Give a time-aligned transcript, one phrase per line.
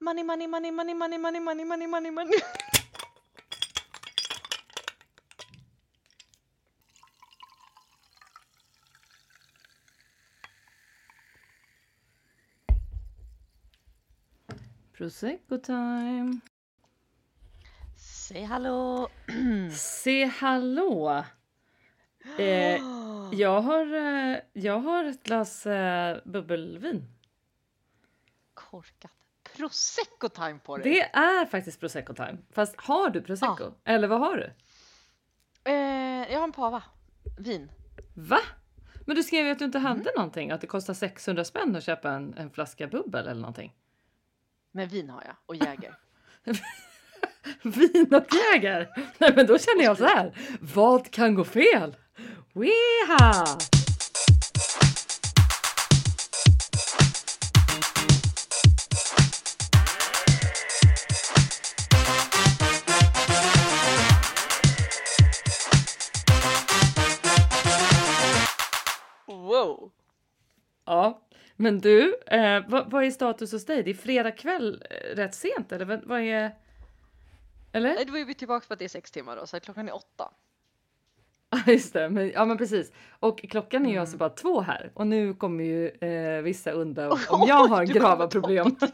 [0.00, 2.38] Money, money, money, money, money, money, money, money, money, money.
[14.92, 16.40] Prosecco time.
[17.96, 19.08] Säg hallå.
[19.72, 21.24] Se hallå!
[22.38, 22.80] Eh,
[23.32, 27.04] jag, har, eh, jag har ett glas eh, bubbelvin.
[28.54, 29.17] Korkat.
[29.58, 30.92] Prosecco time på dig.
[30.92, 32.38] Det är faktiskt prosecco time.
[32.52, 33.56] Fast har du prosecco?
[33.84, 33.92] Ja.
[33.92, 34.52] Eller vad har du?
[35.64, 36.82] Eh, jag har en pava.
[37.38, 37.70] Vin.
[38.14, 38.40] Va?
[39.06, 41.84] Men du skrev ju att du inte hade någonting, att det kostar 600 spänn att
[41.84, 43.74] köpa en, en flaska bubbel eller någonting.
[44.72, 45.94] Men vin har jag och Jäger.
[47.62, 48.88] Vin och Jäger!
[49.18, 50.32] Nej men då känner jag så här.
[50.60, 51.96] Vad kan gå fel?
[52.52, 53.58] Weha!
[70.88, 71.22] Ja,
[71.56, 73.82] men du, eh, vad, vad är status hos dig?
[73.82, 76.54] Det är fredag kväll eh, rätt sent eller vad, vad är?
[77.72, 77.94] Eller?
[77.94, 79.94] Nej, Då är vi tillbaka på att det är sex timmar då, så klockan är
[79.94, 80.30] åtta.
[81.50, 82.92] Ja just det, men, ja men precis.
[83.20, 84.00] Och klockan är ju Mm.
[84.00, 87.84] alltså bara två här och nu kommer ju eh, vissa undra om om jag har
[87.84, 88.76] grava problem.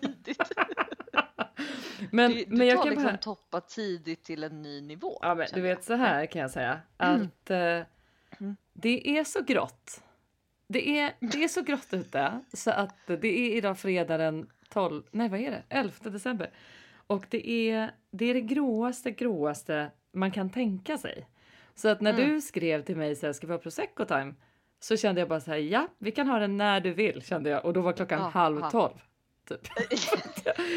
[2.11, 3.17] Men, du du men jag tar kan liksom bara...
[3.17, 5.19] toppa tidigt till en ny nivå.
[5.23, 5.62] Ja men du jag.
[5.62, 7.81] vet så här kan jag säga att eh,
[8.73, 10.03] det är så grått.
[10.67, 15.03] Det är, det är så grått ute så att det är idag fredag den 12,
[15.11, 16.51] nej vad är det, 11 december.
[17.07, 21.27] Och det är, det är det gråaste, gråaste man kan tänka sig.
[21.75, 22.29] Så att när Mm.
[22.29, 24.35] du skrev till mig så här, ska vi ha prosecco time?
[24.81, 27.51] Så kände jag bara så här, ja, vi kan ha den när du vill kände
[27.51, 28.70] jag och då var klockan Ja, halv ja.
[28.70, 28.95] tolv.
[29.48, 29.61] Typ.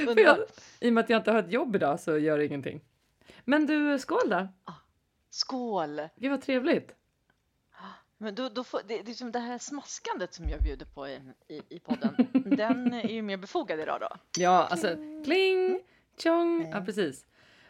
[0.17, 0.37] Jag.
[0.79, 2.81] I och med att jag inte har ett jobb idag så gör det ingenting.
[3.45, 4.47] Men du, skål då!
[5.29, 6.01] Skål!
[6.15, 6.95] Gud vad trevligt!
[8.17, 11.07] Men då, då får, det, det är som det här smaskandet som jag bjuder på
[11.07, 12.15] i, i, i podden.
[12.57, 14.09] den är ju mer befogad idag då.
[14.37, 14.95] Ja, alltså
[15.25, 15.79] kling,
[16.17, 16.85] tjong, ja Mm.
[16.85, 17.25] precis.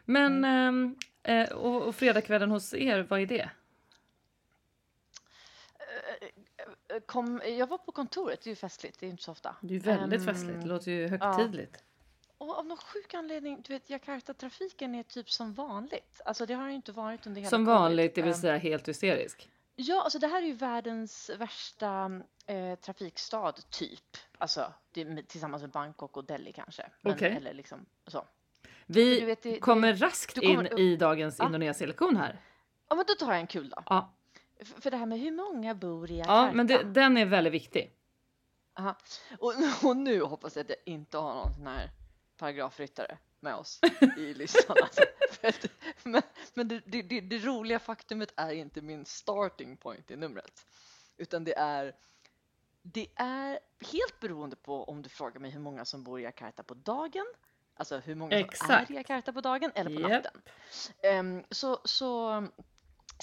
[0.06, 3.50] Men ehm, eh, och, och fredagskvällen hos er, vad är det?
[6.94, 9.56] Eh, Kom, jag var på kontoret, det är ju festligt, det är inte så ofta.
[9.62, 11.84] Det är ju väldigt Ehm, festligt, det låter ju högtidligt.
[12.38, 16.22] Och av någon sjuk anledning, du vet, Jakarta-trafiken är typ som vanligt.
[16.26, 18.58] Alltså det har det ju inte varit under hela Som vanligt, det vill Ehm, säga
[18.58, 19.50] helt hysterisk.
[19.80, 24.18] Ja, alltså det här är ju världens värsta eh, trafikstad, typ.
[24.38, 26.90] Alltså det, tillsammans med Bangkok och Delhi kanske.
[27.02, 27.36] Men, Okej.
[27.36, 28.26] Eller liksom så.
[28.86, 31.46] Vi vet, det- det- kommer raskt du kommer- in i dagens Ja.
[31.46, 32.42] Indonesienlektion här.
[32.90, 33.84] Ja, men då tar jag en kul då.
[33.86, 34.14] Ja,
[34.60, 36.34] F- För det här med hur många bor i Jakarta.
[36.48, 37.94] ja men det, den är väldigt viktig.
[38.80, 38.96] Aha.
[39.40, 39.54] Och,
[39.90, 41.90] och nu hoppas jag att jag inte har någon sån här
[42.38, 43.80] paragrafryttare med oss
[44.18, 44.76] i listan.
[44.82, 45.02] Alltså.
[46.04, 46.22] Men
[46.54, 50.66] men det, det, det, roliga faktumet är inte min starting point i numret.
[51.18, 51.96] Utan det är
[52.82, 53.60] det är
[53.92, 57.26] helt beroende på om du frågar mig hur många som bor i Jakarta på dagen.
[57.76, 58.90] Alltså hur många som Exakt.
[58.90, 60.42] är i Jakarta på dagen eller på natten.
[61.04, 62.44] Ehm, så, så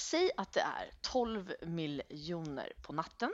[0.01, 3.33] säg att det är 12 miljoner på natten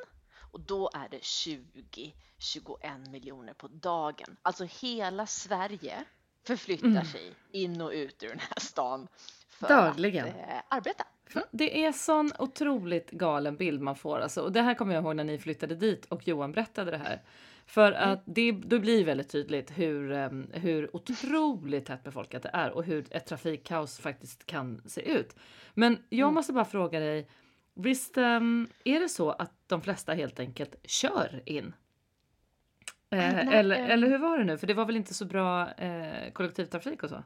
[0.50, 4.37] och då är det 20, 21 miljoner på dagen.
[4.43, 6.05] Alltså hela Sverige
[6.47, 7.05] förflyttar Mm.
[7.05, 9.09] sig in och ut ur den här stan
[9.49, 10.28] för Dagligen.
[10.28, 11.05] att eh, arbeta.
[11.50, 14.43] Det är sån otroligt galen bild man får alltså.
[14.43, 17.22] Och det här kommer jag ihåg när ni flyttade dit och Johan berättade det här.
[17.67, 18.11] För Mm.
[18.11, 22.84] att det då blir väldigt tydligt hur, em, hur otroligt tätt befolkat det är och
[22.84, 25.37] hur ett trafikkaos faktiskt kan se ut.
[25.75, 26.34] Men jag Mm.
[26.34, 27.28] måste bara fråga dig,
[27.82, 31.74] visst em, är det så att de flesta helt enkelt kör in?
[33.10, 34.58] Eh, eller, eller hur var det nu?
[34.58, 37.22] För det var väl inte så bra eh, kollektivtrafik och så?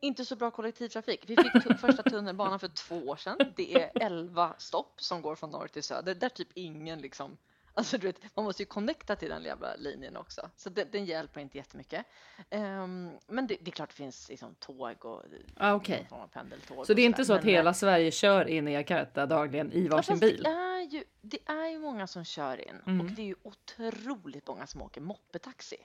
[0.00, 1.24] Inte så bra kollektivtrafik.
[1.26, 3.36] Vi fick första tunnelbanan för två år sedan.
[3.56, 7.36] Det är 11 stopp som går från norr till söder där typ ingen liksom
[7.78, 10.50] Alltså du vet, man måste ju connecta till den jävla linjen också.
[10.56, 12.06] Så den, den hjälper inte jättemycket.
[12.50, 15.22] Um, men det, det är klart det finns liksom tåg och
[15.56, 15.72] Ah,
[16.10, 16.86] av pendeltåg.
[16.86, 17.38] Så det är inte så sådär.
[17.38, 20.42] att hela eh, Sverige kör in i Jakarta dagligen i varsin bil?
[20.42, 23.00] Det är, ju, det är ju många som kör in Mm.
[23.00, 25.76] och det är ju otroligt många som åker moppetaxi.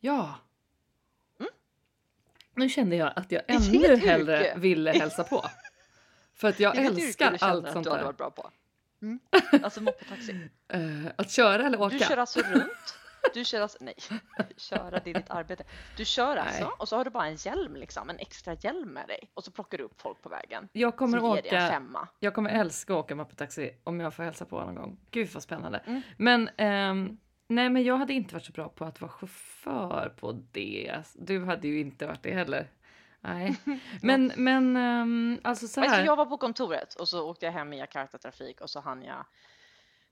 [0.00, 0.34] Ja.
[2.54, 4.58] Nu kände jag att jag ännu hellre yrke.
[4.58, 5.44] ville hälsa på.
[6.34, 8.00] För att jag Det är ett yrke älskar du känner allt att sånt du hade
[8.00, 8.06] där.
[8.06, 8.50] varit bra på.
[9.02, 9.18] Mm.
[9.62, 10.48] Alltså moppetaxi.
[10.68, 10.80] Eh,
[11.16, 11.96] att köra eller åka?
[11.98, 12.94] Du kör alltså runt.
[13.34, 13.94] Du kör alltså, nej,
[14.56, 15.64] köra det är ditt arbete.
[15.96, 16.72] Du kör alltså Nej.
[16.78, 19.50] och så har du bara en hjälm liksom, en extra hjälm med dig och så
[19.50, 20.68] plockar du upp folk på vägen.
[20.72, 21.82] jag, kommer åka,
[22.18, 25.00] jag kommer älska att åka moppetaxi om jag får hälsa på någon gång.
[25.10, 25.78] Gud vad spännande.
[25.78, 26.02] Mm.
[26.16, 27.18] Men ehm,
[27.48, 30.94] Nej, men jag hade inte varit så bra på att vara chaufför på det.
[31.14, 32.70] Du hade ju inte varit det heller.
[33.20, 33.56] Nej,
[34.02, 36.04] men, men um, alltså så Alltså, här.
[36.04, 39.24] jag var på kontoret och så åkte jag hem i Jakarta-trafik och så hann jag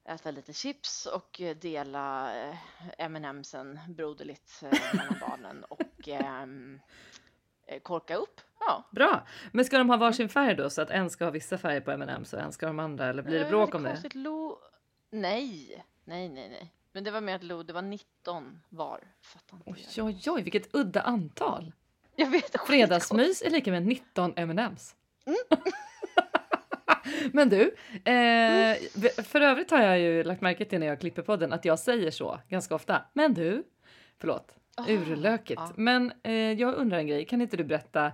[0.08, 2.56] äta lite chips och eh, dela eh,
[2.98, 8.40] M&M'sen broderligt eh, mellan barnen och eh, korka upp.
[8.60, 8.84] Ja.
[8.90, 9.26] Bra!
[9.52, 11.90] Men ska de ha varsin färg då så att en ska ha vissa färger på
[11.90, 14.14] M&M's och en ska ha de andra eller blir det bråk om det?
[14.14, 14.58] Lo...
[15.10, 16.72] Nej, nej, nej, nej.
[16.92, 19.00] Men det var mer att Lo, det var 19 var.
[19.20, 21.72] Fattar inte Oj, oj, oj, vilket udda antal!
[22.16, 24.94] Jag vet, Fredagsmys är lika med 19 M&M's.
[25.26, 25.36] Mm.
[27.32, 27.62] Men du,
[28.12, 28.76] eh,
[29.24, 32.10] för övrigt har jag ju lagt märke till när jag klipper podden att jag säger
[32.10, 33.02] så ganska ofta.
[33.12, 33.62] Men du,
[34.20, 35.60] förlåt, Ah, urlökigt.
[35.64, 35.72] ja.
[35.76, 38.06] Men eh, jag undrar en grej, kan inte du berätta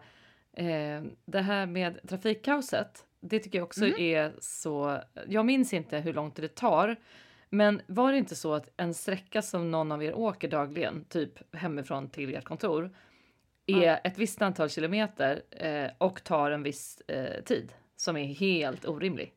[0.57, 3.05] eh, det här med trafikkaoset?
[3.21, 3.95] Det tycker jag också Mhm.
[3.99, 5.01] är så.
[5.29, 6.97] Jag minns inte hur långt det tar,
[7.51, 11.55] men var det inte så att en sträcka som någon av er åker dagligen, typ
[11.57, 12.91] hemifrån till ert kontor,
[13.73, 13.97] är Ja.
[13.97, 19.35] ett visst antal kilometer eh, och tar en viss eh, tid som är helt orimlig.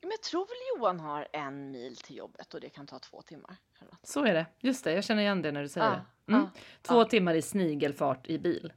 [0.00, 3.22] Men jag tror väl Johan har en mil till jobbet och det kan ta två
[3.22, 3.56] timmar.
[4.02, 4.46] Så är det.
[4.60, 5.92] Just det, jag känner igen det när du säger Ja,
[6.26, 6.32] det.
[6.32, 6.44] Mm.
[6.54, 7.04] ja, Två ja.
[7.04, 8.72] timmar i snigelfart i bil.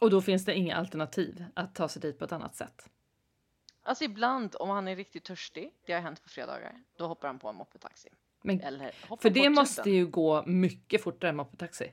[0.00, 2.88] Och då finns det inga alternativ att ta sig dit på ett annat sätt.
[3.82, 7.38] Alltså ibland om han är riktigt törstig, det har hänt på fredagar, då hoppar han
[7.38, 8.08] på en moppetaxi.
[8.42, 8.60] Men,
[9.20, 11.92] för det måste ju gå mycket fortare än moppetaxi.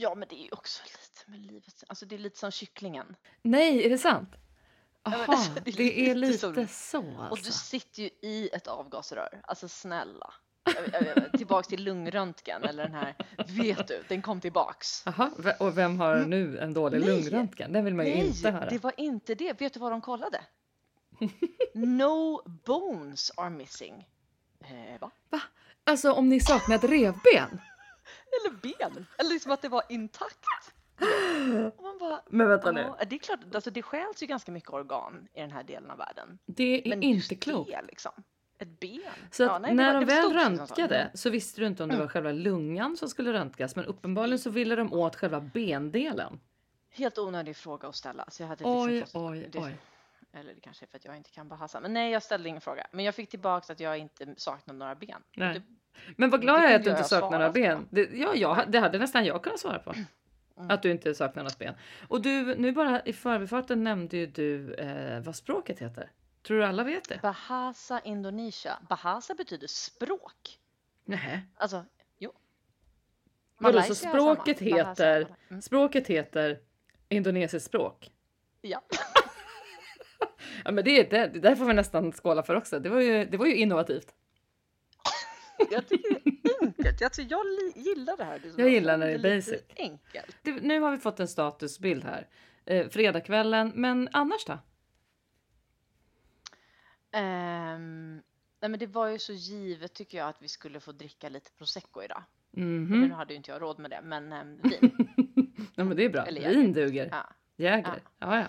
[0.00, 1.84] Ja men det är ju också lite med livet.
[1.88, 3.16] Alltså det är lite som kycklingen.
[3.42, 4.28] Nej, är det sant?
[5.04, 6.74] men Aha, alltså, det, det är är lite lite så.
[6.74, 7.52] så, Och du alltså.
[7.52, 9.40] sitter ju i ett avgasrör.
[9.44, 10.34] Alltså snälla.
[11.36, 13.14] Tillbaks till lungröntgen eller den här,
[13.48, 15.06] vet du, den kom tillbaks.
[15.06, 17.08] Aha, ve- och vem har nu en dålig Nej.
[17.08, 17.72] lungröntgen?
[17.72, 18.70] Den vill man ju Nej, inte höra.
[18.70, 19.60] det var inte det.
[19.60, 20.40] Vet du vad de kollade?
[21.74, 24.08] No bones are missing.
[24.60, 25.10] Eh, va?
[25.84, 27.60] Alltså om ni saknar ett revben?
[28.40, 29.06] Eller ben.
[29.18, 30.38] Eller liksom att det var intakt.
[31.76, 34.52] Och man bara, Men vänta nu, ja, det är klart, alltså det stjäls ju ganska
[34.52, 36.38] mycket organ i den här delen av världen.
[36.46, 37.70] det är Men inte klokt.
[37.70, 38.12] det liksom.
[38.58, 39.00] Ett ben.
[39.30, 42.08] Så Ja, nej, när var- de väl röntgade så visste du inte om det var
[42.08, 46.40] själva lungan som skulle röntgas men uppenbarligen så ville de åt själva bendelen.
[46.90, 48.24] Helt onödig fråga att ställa.
[48.30, 49.76] Så jag hade Oj, fått- oj, det- oj.
[50.32, 51.80] Eller det kanske är för att jag inte kan bahasa.
[51.80, 52.86] Men nej, jag ställde ingen fråga.
[52.92, 55.22] Men jag fick tillbaks att jag inte saknar några ben.
[55.36, 55.54] Nej.
[55.54, 55.62] Det,
[56.16, 57.88] Men vad glad jag är att du inte jag saknar några ben.
[57.90, 58.64] Det, ja, ja, Nej.
[58.68, 59.94] det hade nästan jag kunnat svara på.
[60.58, 60.70] Mm.
[60.70, 61.74] Att du inte saknar något ben.
[62.08, 66.10] Och du, nu bara i förbifarten nämnde ju du eh, vad språket heter.
[66.42, 67.18] Tror du alla vet det?
[67.22, 68.78] Bahasa Indonesia.
[68.88, 70.58] Bahasa betyder språk.
[71.04, 71.46] Nej.
[71.56, 71.84] Alltså,
[72.18, 72.32] jo.
[73.58, 75.26] Vadå, så språket heter-.
[75.48, 75.62] Mm.
[75.62, 76.58] Språket heter
[77.08, 78.10] indonesiskt språk.
[78.60, 78.82] Ja.
[80.64, 82.78] Ja, men det, det, det där får vi nästan skåla för också.
[82.78, 84.14] Det var ju, det var ju innovativt.
[85.70, 87.02] Jag tycker det är enkelt.
[87.02, 88.38] Alltså, jag li- gillar det här.
[88.38, 89.62] Det Jag gillar när det är basic.
[89.76, 90.36] Enkelt.
[90.42, 92.26] Det, nu har vi fått en statusbild här.
[92.64, 94.58] Eh, fredagskvällen, men annars då?
[97.10, 98.22] Ehm,
[98.60, 101.50] nej men det var ju så givet tycker jag att vi skulle få dricka lite
[101.50, 102.22] prosecco idag.
[102.50, 103.00] Mhm.
[103.00, 105.08] Nu hade ju inte jag råd med det, men um, vin.
[105.74, 106.26] ja, men det är bra.
[106.26, 107.08] Eller Vin duger.
[107.12, 107.26] Ja.
[107.56, 108.02] Jäger.
[108.18, 108.46] Ja, ja.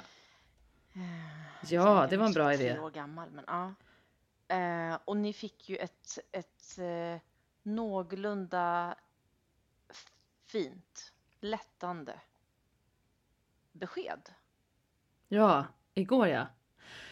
[1.70, 2.80] Ja, det var en bra idé.
[2.80, 3.74] År gammal, men ja.
[4.50, 7.22] Eh, och ni fick ju ett, ett eh,
[7.64, 8.96] någorlunda
[10.46, 12.14] fint, lättande
[13.72, 14.30] besked.
[15.28, 16.48] Ja, igår ja.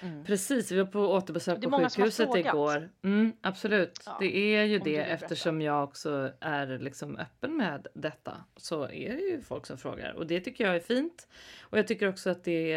[0.02, 0.24] Mm.
[0.26, 2.90] Precis, vi var på återbesök på sjukhuset igår.
[3.04, 8.44] Mm, absolut, Ja, det är ju det eftersom jag också är liksom öppen med detta.
[8.56, 11.28] Så är det ju folk som frågar och det tycker jag är fint.
[11.62, 12.74] Och jag tycker också att det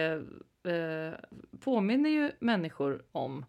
[0.64, 1.12] eh,
[1.60, 3.44] påminner ju människor om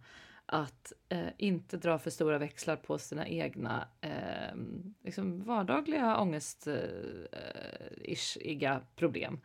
[0.51, 4.55] att eh, inte dra för stora växlar på sina egna eh,
[5.03, 6.75] liksom vardagliga ångest eh,
[8.95, 9.39] problem.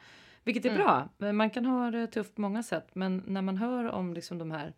[0.45, 0.83] Vilket är Mm.
[1.19, 1.33] bra.
[1.33, 4.51] Man kan ha det tufft på många sätt men när man hör om liksom de
[4.51, 4.73] här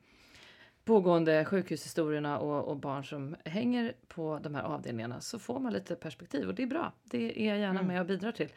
[0.85, 5.95] pågående sjukhushistorierna och, och barn som hänger på de här avdelningarna så får man lite
[5.95, 6.93] perspektiv och det är bra.
[7.05, 7.87] Det är jag gärna Mm.
[7.87, 8.49] med och bidrar till.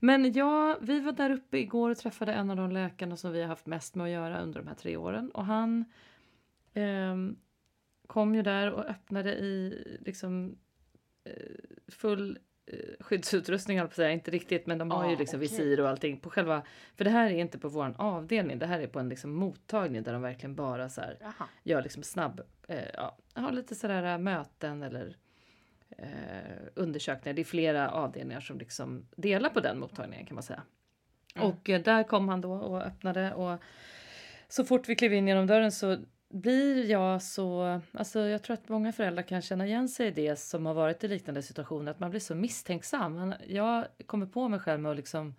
[0.00, 3.40] Men ja, vi var där uppe igår och träffade en av de läkarna som vi
[3.40, 5.84] har haft mest med att göra under de här tre åren och han
[8.06, 10.58] kom ju där och öppnade i liksom
[11.24, 11.32] eh,
[11.88, 14.10] full eh, skyddsutrustning, jag på att säga.
[14.10, 15.48] inte riktigt, men de har ju Ah, liksom okej.
[15.48, 16.62] visir och allting på själva,
[16.96, 20.02] för det här är inte på våran avdelning, det här är på en liksom mottagning
[20.02, 21.18] där de verkligen bara så här
[21.62, 25.16] gör liksom snabb, eh, ja, har lite sådär äh, möten eller
[25.98, 26.08] eh,
[26.74, 27.34] undersökningar.
[27.34, 30.62] Det är flera avdelningar som liksom delar på den mottagningen kan man säga.
[31.34, 31.48] Mm.
[31.48, 33.58] Och eh, där kom han då och öppnade och
[34.48, 35.98] så fort vi klev in genom dörren så
[36.30, 40.36] blir jag så, alltså jag tror att många föräldrar kan känna igen sig i det
[40.36, 43.34] som har varit i liknande situationer, att man blir så misstänksam.
[43.46, 45.34] Jag kommer på mig själv med att liksom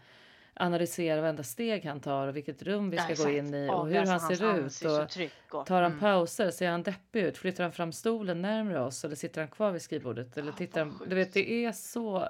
[0.54, 3.34] analysera varenda steg han tar och vilket rum vi ska Ja, gå exakt.
[3.34, 5.32] in i och hur han ser ut.
[5.52, 6.00] Och tar han mm.
[6.00, 6.52] pauser?
[6.52, 7.38] Ser han deppig ut?
[7.38, 10.38] Flyttar han fram stolen närmare oss eller sitter han kvar vid skrivbordet?
[10.38, 12.28] Eller tittar vad han, du vet, det är så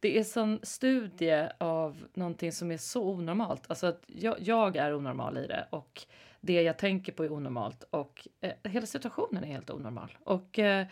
[0.00, 3.62] det är sån studie av någonting som är så onormalt.
[3.66, 6.06] Alltså att jag, jag är onormal i det och
[6.44, 10.18] det jag tänker på är onormalt och eh, hela situationen är helt onormal.
[10.24, 10.86] Och, eh,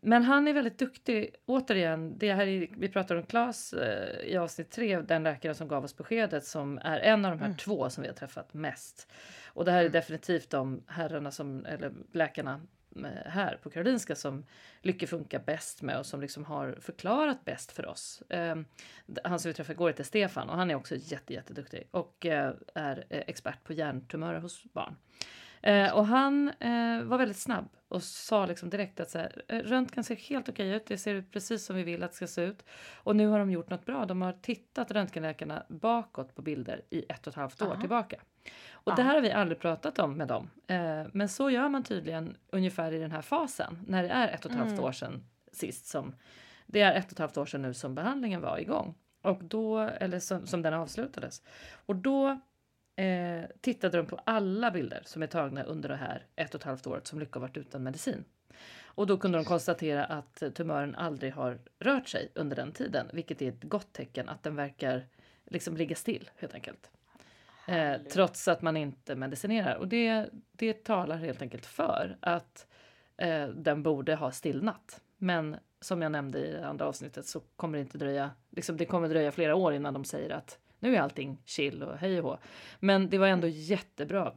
[0.00, 1.34] men han är väldigt duktig.
[1.46, 5.68] Återigen, det här är, vi pratar om Claes eh, i avsnitt tre, den läkaren som
[5.68, 7.56] gav oss beskedet som är en av de här Mm.
[7.56, 9.12] två som vi har träffat mest.
[9.46, 9.92] Och det här är Mm.
[9.92, 12.60] definitivt de herrarna som, eller läkarna
[13.04, 14.44] här på Karolinska som
[14.80, 18.22] Lycke funkar bäst med och som liksom har förklarat bäst för oss.
[18.28, 18.56] Eh,
[19.24, 22.54] han som vi träffade igår heter Stefan och han är också jätte, jätteduktig och eh,
[22.74, 24.96] är eh, expert på hjärntumörer hos barn.
[25.62, 29.58] Eh, och han eh, var väldigt snabb och sa liksom direkt att så här, eh,
[29.58, 32.26] röntgen ser helt okej ut, det ser ut precis som vi vill att det ska
[32.26, 32.64] se ut.
[32.94, 37.04] Och nu har de gjort något bra, de har tittat röntgenläkarna bakåt på bilder i
[37.08, 37.80] ett och ett halvt år Aha.
[37.80, 38.20] tillbaka.
[38.72, 39.06] Och det Ja.
[39.06, 40.50] här har vi aldrig pratat om med dem.
[40.66, 44.44] Eh, men så gör man tydligen ungefär i den här fasen, när det är ett
[44.44, 44.84] och ett halvt Mm.
[44.84, 46.14] år sedan sist som
[46.66, 48.94] det är ett och ett halvt år sedan nu som behandlingen var igång.
[49.22, 51.42] Och då, eller som, som den avslutades.
[51.86, 52.28] Och då
[52.96, 56.64] eh, tittade de på alla bilder som är tagna under det här ett och ett
[56.64, 58.24] halvt året som Lycka varit utan medicin.
[58.84, 63.42] Och då kunde de konstatera att tumören aldrig har rört sig under den tiden, vilket
[63.42, 65.06] är ett gott tecken att den verkar
[65.44, 66.90] liksom ligga still helt enkelt.
[67.68, 69.74] Eh, trots att man inte medicinerar.
[69.74, 72.66] Och det, det talar helt enkelt för att
[73.16, 75.00] eh, den borde ha stillnat.
[75.18, 78.84] Men som jag nämnde i det andra avsnittet så kommer det inte dröja, liksom det
[78.84, 82.24] kommer dröja flera år innan de säger att nu är allting chill och hej och
[82.24, 82.38] hå.
[82.80, 84.32] Men det var ändå jättebra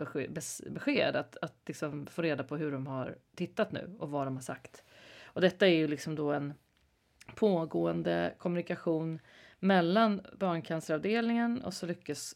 [0.70, 4.36] besked, att, att liksom få reda på hur de har tittat nu och vad de
[4.36, 4.84] har sagt.
[5.24, 6.54] Och detta är ju liksom då en
[7.36, 9.20] pågående kommunikation
[9.60, 12.36] mellan barncanceravdelningen och så lyckas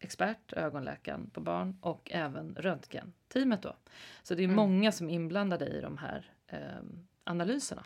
[0.00, 3.76] ögonexpert, ögonläkaren på barn och även röntgenteamet då.
[4.22, 4.56] Så det är Mm.
[4.56, 6.58] många som är inblandade i de här eh,
[7.24, 7.84] analyserna.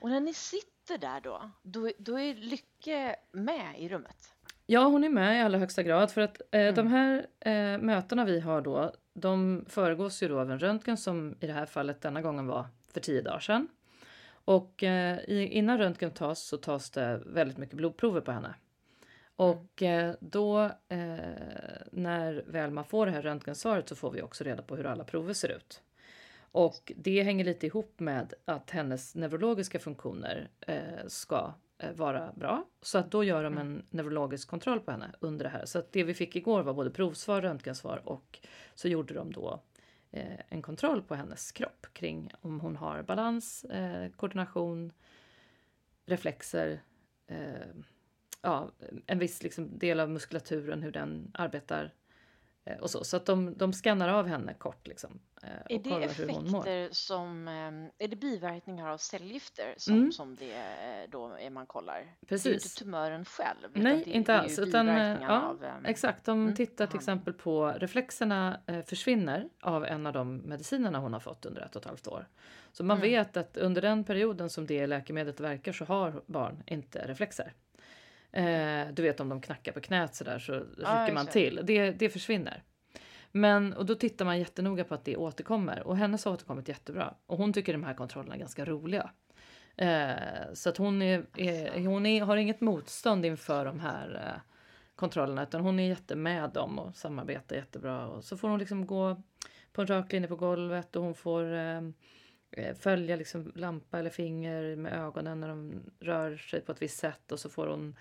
[0.00, 4.32] Och när ni sitter där då, då, då är Lycke med i rummet?
[4.66, 6.74] Ja, hon är med i allra högsta grad för att eh, Mm.
[6.74, 11.36] de här eh, mötena vi har då, de föregås ju då av en röntgen som
[11.40, 13.68] i det här fallet denna gången var för tio dagar sedan.
[14.44, 15.18] Och eh,
[15.56, 18.54] innan röntgen tas så tas det väldigt mycket blodprover på henne.
[19.36, 21.18] Och eh, då eh,
[21.92, 25.04] när väl man får det här röntgensvaret så får vi också reda på hur alla
[25.04, 25.82] prover ser ut.
[26.38, 31.52] Och det hänger lite ihop med att hennes neurologiska funktioner eh, ska
[31.94, 32.64] vara bra.
[32.82, 35.64] Så att då gör de en neurologisk kontroll på henne under det här.
[35.64, 38.38] Så att det vi fick igår var både provsvar, röntgensvar och
[38.74, 39.62] så gjorde de då
[40.48, 43.66] en kontroll på hennes kropp kring om hon har balans,
[44.16, 44.92] koordination,
[46.06, 46.80] reflexer,
[48.46, 48.70] ja,
[49.06, 51.92] en viss liksom, del av muskulaturen, hur den arbetar.
[52.64, 55.18] Eh, och så så att de, de skannar av henne kort liksom.
[55.42, 56.58] Eh, Är och det kollar hur hon mår.
[56.68, 60.12] effekter som, eh, är det biverkningar av cellgifter som, Mm.
[60.12, 60.56] som det
[61.10, 61.94] då är man kollar?
[61.98, 62.64] Det är Precis.
[62.64, 63.68] inte tumören själv.
[63.72, 64.58] Nej, det, inte det alls.
[64.58, 70.12] Utan, ja, av, Exakt, de Mm, tittar till exempel på reflexerna försvinner av en av
[70.12, 72.26] de medicinerna hon har fått under ett och ett halvt år.
[72.72, 73.10] Så man Mm.
[73.10, 77.52] vet att under den perioden som det läkemedlet verkar så har barn inte reflexer.
[78.32, 81.60] Eh, du vet om de knackar på knät sådär så rycker just man till.
[81.64, 82.62] Det, det försvinner.
[83.32, 87.14] Men och då tittar man jättenoga på att det återkommer och hennes har återkommit jättebra.
[87.26, 89.10] Och hon tycker de här kontrollerna är ganska roliga.
[89.76, 94.40] Eh, så att hon, är, är, hon är, har inget motstånd inför de här eh,
[94.96, 98.06] kontrollerna utan hon är jättemed dem och samarbetar jättebra.
[98.06, 99.22] Och så får hon liksom gå
[99.72, 101.80] på en rak linje på golvet och hon får eh,
[102.78, 107.32] följa liksom lampa eller finger med ögonen när de rör sig på ett visst sätt
[107.32, 107.96] och så får hon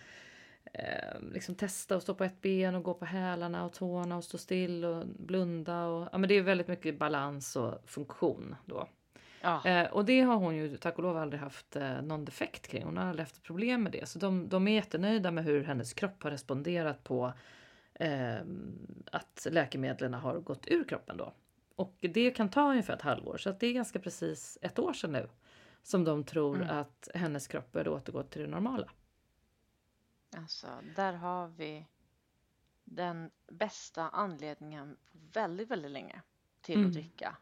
[0.73, 4.23] eh, liksom testa att stå på ett ben och gå på hälarna och tårna och
[4.23, 5.85] stå still och blunda.
[5.85, 8.87] Och, ja, men det är väldigt mycket balans och funktion då.
[9.41, 9.65] ja.
[9.65, 12.83] Eh, och det har hon ju tack och lov aldrig haft eh, någon defekt kring.
[12.83, 14.05] Hon har aldrig haft problem med det.
[14.09, 17.33] Så de, de är jättenöjda med hur hennes kropp har responderat på
[17.93, 18.39] eh,
[19.11, 21.33] att läkemedlen har gått ur kroppen då.
[21.75, 23.37] Och det kan ta ungefär ett halvår.
[23.37, 25.29] Så det är ganska precis ett år sedan nu
[25.83, 26.69] som de tror Mm.
[26.79, 28.89] att hennes kropp började återgå till det normala.
[30.37, 31.85] Alltså, där har vi
[32.83, 36.21] den bästa anledningen på väldigt, väldigt länge
[36.61, 36.87] till Mm.
[36.87, 37.37] att dricka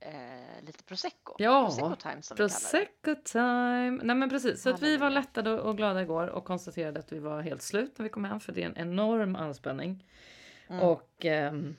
[0.00, 1.34] eh, lite prosecco.
[1.38, 2.36] Ja, prosecco time som.
[2.36, 3.90] Prosecco time!
[4.02, 7.18] Nej men precis, så att vi var lättade och glada igår och konstaterade att vi
[7.18, 10.06] var helt slut när vi kom hem för det är en enorm anspänning.
[10.68, 10.82] Mm.
[10.82, 11.76] Och ehm,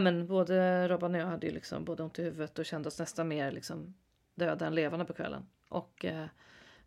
[0.00, 2.98] Men både Robban och jag hade ju liksom både ont i huvudet och kände oss
[2.98, 3.94] nästan mer liksom
[4.34, 5.46] döda än levande på kvällen.
[5.68, 6.26] Och, eh,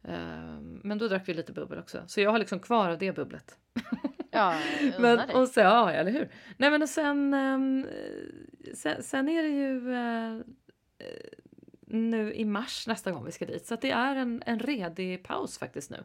[0.03, 2.03] eh, men då drack vi lite bubbel också.
[2.07, 3.57] Så jag har liksom kvar av det bubblet.
[4.31, 4.59] Ja,
[4.99, 6.29] Men, men, och så, ja, eller hur?
[6.57, 7.87] Nej, men och sen, ehm,
[8.73, 10.35] sen, sen är det ju eh,
[10.97, 11.29] eh,
[11.87, 13.65] nu i mars nästa gång vi ska dit.
[13.65, 16.03] Så det är en, en redig paus faktiskt nu.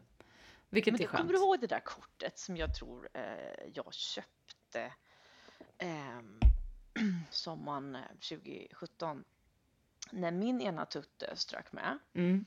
[0.71, 1.21] Vilket Men är skönt.
[1.21, 3.23] kommer du ihåg det där kortet som jag tror eh,
[3.75, 4.93] jag köpte
[5.79, 6.41] ehm,
[7.31, 9.25] sommaren eh, 2017?
[10.11, 11.99] När min ena tutte strök med.
[12.15, 12.45] Mm.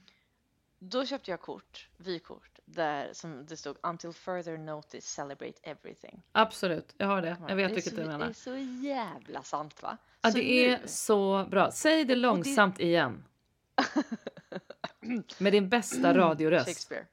[0.79, 6.21] Då köpte jag kort, vykort, där som det stod Until further notice celebrate everything.
[6.31, 7.38] Absolut, jag har det.
[7.47, 8.29] Jag vet det är vilket så, du Det menar.
[8.29, 8.57] är så
[8.88, 9.97] jävla sant va?
[10.21, 11.71] Ja, Så det är nu- så bra.
[11.71, 13.23] Säg det långsamt igen.
[15.39, 16.65] Med din bästa radioröst.
[16.67, 17.05] Shakespeare.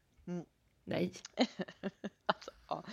[0.84, 1.12] Nej.
[2.26, 2.84] Alltså, ja.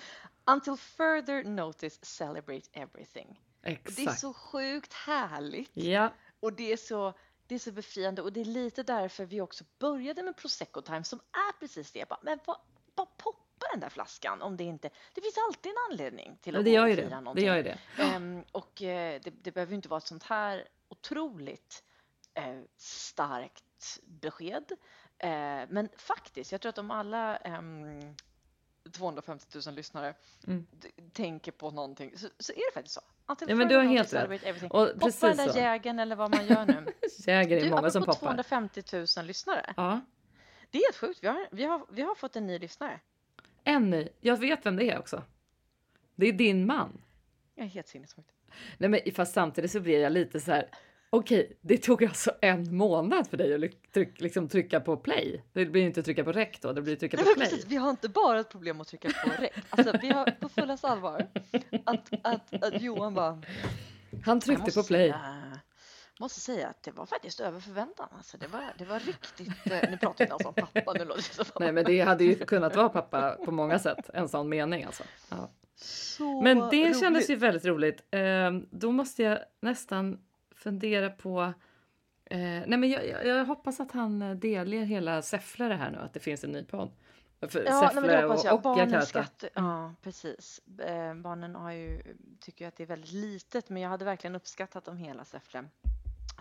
[0.46, 3.42] Until further notice celebrate everything.
[3.68, 4.20] Och Det är Exakt.
[4.20, 5.72] så sjukt härligt.
[5.74, 7.14] Ja, Och det är så,
[7.48, 11.04] det är så befriande och det är lite därför vi också började med Prosecco Time
[11.04, 12.10] som är precis det.
[12.10, 12.58] Bara, men vad,
[12.96, 14.90] bara poppa den där flaskan om det inte...
[15.14, 17.34] Det finns alltid en anledning till att det gör ju fira det.
[17.36, 17.78] Det gör ju det.
[17.98, 21.84] Ehm, och eh, det, det behöver ju inte vara ett sånt här otroligt
[22.34, 24.72] eh, starkt besked.
[25.18, 25.30] Eh,
[25.70, 28.16] men faktiskt, jag tror att om alla ehm,
[28.90, 30.14] 250 000 lyssnare
[30.48, 30.68] Mm.
[31.14, 33.02] tänker på någonting så, så är det faktiskt så.
[33.26, 34.64] Until Ja, men du har helt rätt.
[34.64, 35.58] Och Poppa precis den där så.
[35.58, 36.86] jägern eller vad man gör nu.
[37.28, 38.20] Jäger är Du, många som poppar.
[38.20, 38.84] 250
[39.18, 39.74] 000 lyssnare.
[39.78, 40.02] Ja.
[40.72, 41.20] Det är helt sjukt.
[41.24, 43.00] Vi har, vi har, vi har fått en ny lyssnare.
[43.64, 44.10] En ny.
[44.22, 45.24] Jag vet vem det är också.
[46.16, 47.02] Det är din man.
[47.56, 48.30] Jag är helt sinnessjukt.
[48.78, 50.70] Nej, men fast samtidigt så blir jag lite så här.
[51.10, 55.44] Okej, det tog alltså en månad för dig att tryck, liksom trycka på play.
[55.54, 57.36] Det blir inte trycka på rec då, det blir trycka på play.
[57.36, 59.54] precis, vi har inte bara ett problem att trycka på räck.
[59.70, 61.28] Alltså, vi har på fullast allvar
[61.86, 63.32] att, att, att Johan bara...
[63.32, 63.44] Han
[64.26, 65.10] jag tryckte på play.
[65.10, 65.60] Säga,
[66.20, 68.08] måste säga att det var faktiskt över förväntan.
[68.18, 69.48] Alltså, det, var, det var riktigt...
[69.72, 70.94] eh, Nu pratar vi inte alls om pappa.
[70.94, 74.10] Nu låter det som Nej, men det hade ju kunnat vara pappa på många sätt.
[74.14, 75.04] En sån mening alltså.
[75.30, 75.50] Ja.
[75.76, 77.00] så Men det roligt.
[77.00, 78.04] kändes ju väldigt roligt.
[78.12, 80.20] Ehm, då måste jag nästan
[80.68, 81.54] fundera på
[82.30, 85.92] Eh, nej men jag, jag, jag hoppas att han eh, delger hela Säffle det här
[85.92, 86.92] nu, att det finns en ny podd.
[87.42, 88.56] För Ja, nej, men Säffle det hoppas och, jag.
[88.56, 90.62] och Barnen ska inte- Ja, precis.
[90.80, 92.02] Eh, barnen har ju,
[92.40, 95.64] tycker ju att det är väldigt litet, men jag hade verkligen uppskattat om hela Säffle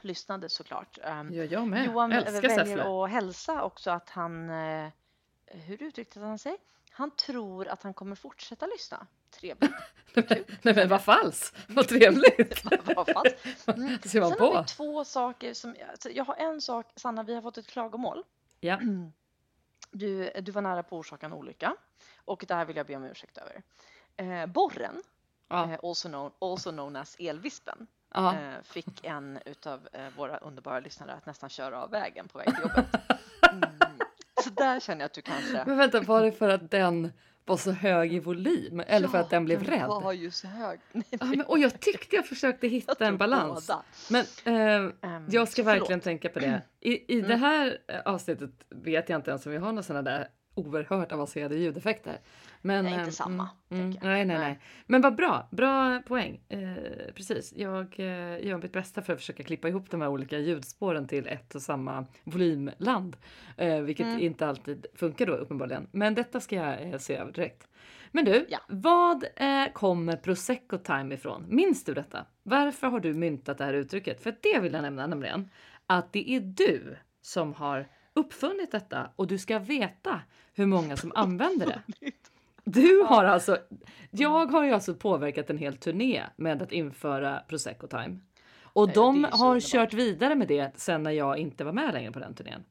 [0.02, 0.98] lyssnade såklart.
[1.20, 1.86] Um, Ja, jag med.
[1.86, 2.84] Johan Älskar väljer Säffle.
[3.04, 4.88] att hälsa också att han, eh,
[5.46, 6.56] hur uttryckte han sig?
[6.90, 9.06] Han tror att han kommer fortsätta lyssna.
[9.30, 9.72] Trevligt.
[10.62, 11.56] nej men vad falskt!
[11.68, 12.64] Vad trevligt!
[12.96, 13.24] Vad fan.
[13.76, 13.98] Mm.
[14.02, 14.58] Ser Sen man har på.
[14.60, 18.24] vi två saker som, alltså, jag har en sak, Sanna, vi har fått ett klagomål.
[18.60, 18.80] Ja.
[19.90, 21.76] Du, du var nära på att orsaka en olycka
[22.24, 23.62] och det här vill jag be om ursäkt över.
[24.16, 25.02] Eh, borren,
[25.48, 25.72] Ja.
[25.72, 31.12] eh, also, known, also known as elvispen, eh, fick en utav eh, våra underbara lyssnare
[31.12, 32.86] att nästan köra av vägen på väg till jobbet.
[33.52, 33.70] Mm.
[34.44, 35.64] Så där känner jag att du kanske...
[35.66, 37.12] Men vänta, var det för att den
[37.46, 38.82] var så hög i volym?
[38.86, 39.86] Eller för Ja, att den blev den rädd?
[39.86, 40.80] var ju så hög.
[40.92, 43.66] Nej, Ja, men, och jag tyckte jag försökte hitta jag en balans.
[43.66, 43.82] båda.
[44.10, 46.04] Men eh, Ehm, jag ska så verkligen förlåt.
[46.04, 46.62] tänka på det.
[46.80, 50.02] I, i det här eh, avsnittet vet jag inte ens om vi har några sådana
[50.10, 52.18] där oerhört avancerade ljudeffekter.
[52.62, 54.38] Men, Nej, inte eh, samma, Mm, mm, nej, nej.
[54.38, 54.58] Nej.
[54.86, 56.40] Men vad bra, bra poäng.
[56.48, 56.74] Eh,
[57.14, 61.06] precis, jag eh, gör mitt bästa för att försöka klippa ihop de här olika ljudspåren
[61.08, 63.16] till ett och samma volymland.
[63.56, 64.20] Eh, vilket Mm.
[64.20, 65.88] inte alltid funkar då uppenbarligen.
[65.92, 67.68] Men detta ska jag eh, se över direkt.
[68.12, 68.58] Men du, Ja.
[68.68, 71.44] vad eh, kommer prosecco time ifrån?
[71.48, 72.26] Minns du detta?
[72.42, 74.20] Varför har du myntat det här uttrycket?
[74.22, 75.50] För det vill jag nämna nämligen
[75.86, 77.86] att det är du som har
[78.16, 80.20] uppfunnit detta och du ska veta
[80.54, 81.82] hur många som använder det.
[82.64, 83.58] Du har alltså,
[84.10, 88.18] jag har ju alltså påverkat en hel turné med att införa prosecco time.
[88.62, 92.18] Och de har kört vidare med det sen när jag inte var med längre på
[92.18, 92.64] den turnén.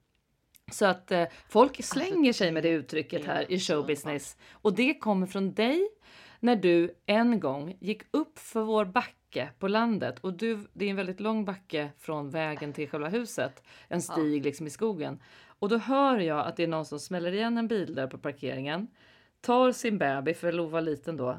[0.72, 4.38] Så att eh, folk slänger sig med det uttrycket Alltså, här är i showbusiness.
[4.52, 5.90] Och det kommer från dig
[6.46, 10.20] när du en gång gick upp för vår backe på landet.
[10.20, 13.64] Och du, det är en väldigt lång backe från vägen till själva huset.
[13.88, 15.20] En stig liksom i skogen.
[15.60, 18.18] Och då hör jag att det är någon som smäller igen en bil där på
[18.18, 18.88] parkeringen.
[19.42, 21.30] Tar sin bebis, för Lo var liten då.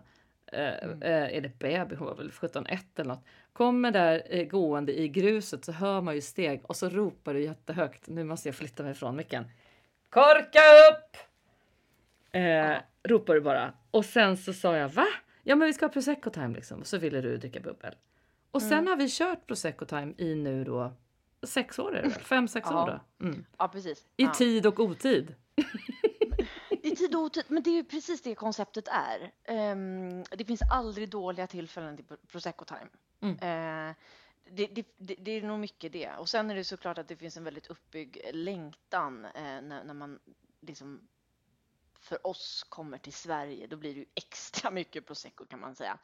[0.52, 1.02] Eh, Mm.
[1.02, 1.94] eh, är det baby?
[1.94, 3.24] Hon var väl 17-1 eller något.
[3.52, 7.42] Kommer där eh, gående i gruset så hör man ju steg och så ropar du
[7.42, 8.08] jättehögt.
[8.08, 9.44] Nu måste jag flytta mig ifrån micken.
[10.10, 11.16] Korka upp!
[12.32, 12.76] Eh,
[13.08, 13.72] Ropar du bara.
[13.96, 15.06] Och sen så sa jag va?
[15.42, 16.80] Ja men vi ska ha prosecco time liksom.
[16.80, 17.94] Och så ville du dricka bubbel.
[18.50, 18.86] Och sen Mm.
[18.86, 20.92] har vi kört prosecco time i nu då
[21.42, 22.20] sex år är det väl?
[22.20, 22.82] Fem, sex Ja.
[22.82, 22.86] år
[23.18, 23.26] då.
[23.26, 23.44] Mm.
[23.58, 24.06] Ja, precis.
[24.16, 24.34] I ja.
[24.34, 25.34] tid och otid.
[26.82, 29.32] I tid och otid, men det är ju precis det konceptet är.
[29.44, 32.88] Ehm, det finns aldrig dåliga tillfällen till prosecco time.
[33.20, 33.34] Mm.
[33.90, 33.94] Eh,
[34.50, 36.10] det, det, det, det är nog mycket det.
[36.18, 39.94] Och sen är det såklart att det finns en väldigt uppbyggd längtan eh, när, när
[39.94, 40.18] man
[40.60, 41.00] liksom
[42.06, 45.98] för oss kommer till Sverige, då blir det ju extra mycket prosecco kan man säga.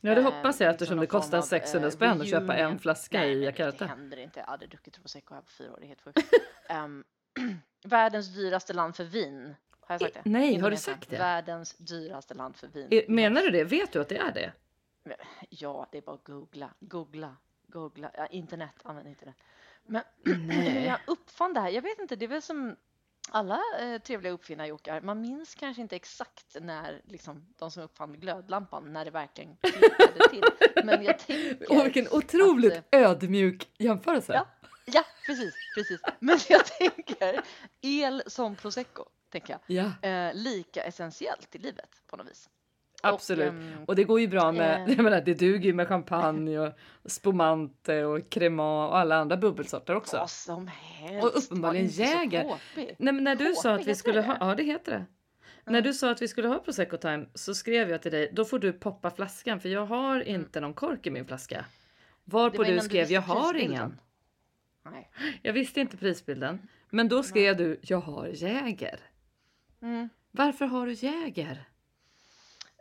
[0.00, 2.28] Ja det Eh, hoppas jag som eftersom det kostar form av, 600 eh, spänn att
[2.30, 3.86] köpa en flaska Nej, i nej, Det Jakarta.
[3.86, 4.40] händer inte.
[4.40, 5.76] Jag aldrig druckit prosecco här på fyra år.
[5.80, 6.18] Det är helt sjukt.
[6.68, 7.04] Ehm,
[7.84, 9.54] världens dyraste land för vin.
[9.80, 10.20] Har jag sagt det?
[10.24, 11.18] nej, har du sagt det?
[11.18, 12.88] Världens dyraste land för vin.
[12.90, 13.64] Eh, Menar du det?
[13.64, 14.52] Vet du att det är det?
[15.48, 17.36] Ja, det är bara att googla, googla,
[17.66, 18.10] googla.
[18.14, 19.36] Ja, internet, använd internet.
[19.86, 20.02] Men
[20.46, 20.84] Nej.
[20.84, 21.70] jag uppfann det här.
[21.70, 22.76] Jag vet inte, det är väl som
[23.30, 25.00] alla eh, trevliga uppfinnarjockar.
[25.00, 30.28] Man minns kanske inte exakt när liksom, de som uppfann glödlampan, när det verkligen klickade
[30.30, 30.44] till.
[30.84, 31.66] Men jag tänker...
[31.68, 34.32] Åh vilken otroligt att, eh, ödmjuk jämförelse.
[34.32, 34.46] Ja.
[34.86, 36.00] Ja, precis, precis.
[36.18, 37.42] Men jag tänker
[37.80, 39.76] el som prosecco, tänker jag.
[40.02, 42.48] Ja, Eh, lika essentiellt i livet på något vis.
[43.04, 43.48] Absolut.
[43.48, 46.58] Och, ehm, det går ju bra med, eh, jag menar det duger ju med champagne
[46.58, 46.72] och
[47.04, 50.16] spumante och crema och alla andra bubbelsorter också.
[50.16, 51.24] Vad som helst.
[51.24, 52.42] Och uppenbarligen Jäger.
[52.42, 52.96] kåpig.
[52.98, 55.06] Nej när du sa KP, att vi skulle ha, ja det heter det.
[55.66, 58.44] När du sa att vi skulle ha prosecco time så skrev jag till dig, då
[58.44, 61.56] får du poppa flaskan för jag har inte någon kork i min flaska.
[61.56, 61.66] Mm.
[62.24, 64.00] Varpå var du skrev, visste jag har ingen.
[64.90, 65.10] Nej.
[65.42, 66.68] Jag visste inte prisbilden.
[66.90, 69.00] Men då skrev du, jag har Jäger.
[69.82, 70.08] Mm.
[70.30, 71.68] Varför har du Jäger?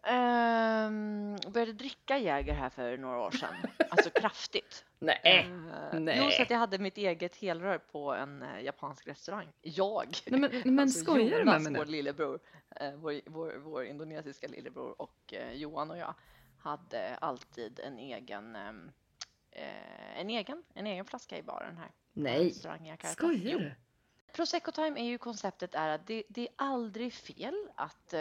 [0.04, 3.56] Ehm, började dricka Jäger här för några år sedan.
[3.90, 4.86] Alltså kraftigt.
[5.00, 5.20] Nej.
[5.24, 6.20] Eh, nej.
[6.24, 9.48] Jo, så att jag hade mitt eget helrör på en eh, japansk restaurang.
[9.62, 10.08] Jag.
[10.26, 12.40] Nej men, men Alltså, skojar du med mig vår lillebror,
[12.76, 16.14] eh, vår, vår, vår indonesiska lillebror och eh, Johan och jag
[16.60, 18.72] hade alltid en egen eh,
[20.16, 21.92] en egen, en egen flaska i baren här.
[22.14, 23.60] Nej, skojar Jo.
[23.60, 23.72] du?
[24.34, 28.14] Prosecco time är ju konceptet är att det, det är aldrig fel att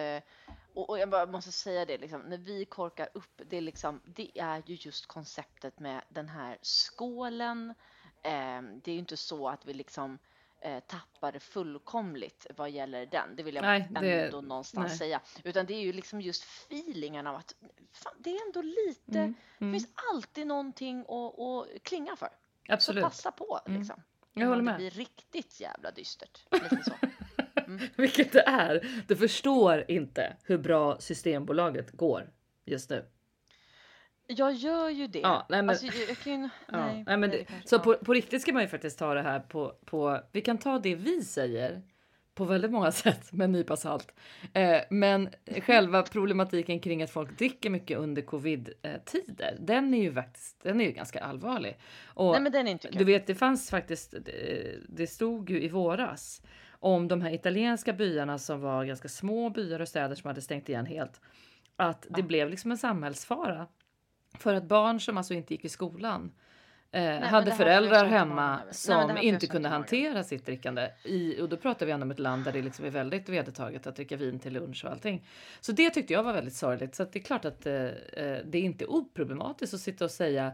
[0.75, 4.01] och, och jag bara måste säga det liksom när vi korkar upp det är liksom
[4.05, 7.71] det är ju just konceptet med den här skålen.
[8.23, 10.19] Eh, det är ju inte så att vi liksom
[10.61, 13.37] eh, tappar det fullkomligt vad gäller den.
[13.37, 14.99] Det vill jag Nej, det- ändå någonstans nej.
[14.99, 15.21] säga.
[15.45, 17.55] Utan det är ju liksom just feelingen av att
[17.93, 19.19] fan, det är ändå lite.
[19.19, 19.81] Mm, Det mm.
[19.81, 22.29] finns alltid någonting att, att klinga för.
[22.69, 23.03] Absolut.
[23.03, 23.81] Så passa på Mm.
[23.81, 24.03] liksom.
[24.33, 24.75] Jag håller med.
[24.75, 26.41] Det blir riktigt jävla dystert.
[26.51, 26.93] Lite så.
[27.97, 28.87] Vilket det är.
[29.09, 32.31] Du förstår inte hur bra Systembolaget går
[32.65, 33.05] just nu.
[34.27, 35.19] Jag gör ju det.
[35.19, 36.43] Ja, nej, men- alltså, jag, kan.
[36.43, 36.49] Ja,
[36.87, 39.41] Nej, nej, men det så på, på riktigt ska man ju faktiskt ta det här
[39.41, 41.83] på, på, vi kan ta det vi säger
[42.35, 44.15] på väldigt många sätt med en nypa salt.
[44.53, 45.29] Eh, men
[45.63, 50.85] själva problematiken kring att folk dricker mycket under covid-tider, den är ju faktiskt, den är
[50.85, 51.79] ju ganska allvarlig.
[52.05, 55.63] Och Nej men den är inte du vet, det fanns faktiskt, det, det stod ju
[55.63, 56.43] i våras
[56.83, 60.69] om de här italienska byarna som var ganska små byar och städer som hade stängt
[60.69, 61.21] igen helt.
[61.77, 62.27] Att det Ja.
[62.27, 63.67] blev liksom en samhällsfara.
[64.39, 66.33] För att barn som alltså inte gick i skolan
[66.91, 68.57] eh, det hade föräldrar hemma.
[68.57, 70.89] Nej, som jag inte kunde hantera sitt drickande.
[71.05, 73.87] I, och då pratar vi ändå om ett land där det liksom är väldigt vedertaget
[73.87, 75.27] att dricka vin till lunch och allting.
[75.61, 76.95] Så det tyckte jag var väldigt sorgligt.
[76.95, 80.53] Så det är klart att eh, eh, det är inte oproblematiskt att sitta och säga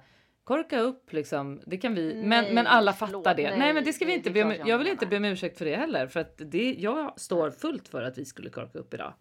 [0.49, 1.61] korka upp liksom.
[1.67, 3.51] Det kan vi, men, Nej, men alla fattar det.
[3.51, 5.59] Nej, Nej, men det ska vi inte be om, jag vill inte be om ursäkt
[5.59, 8.95] för det heller för att det, jag står fullt för att vi skulle korka upp
[8.95, 9.15] idag.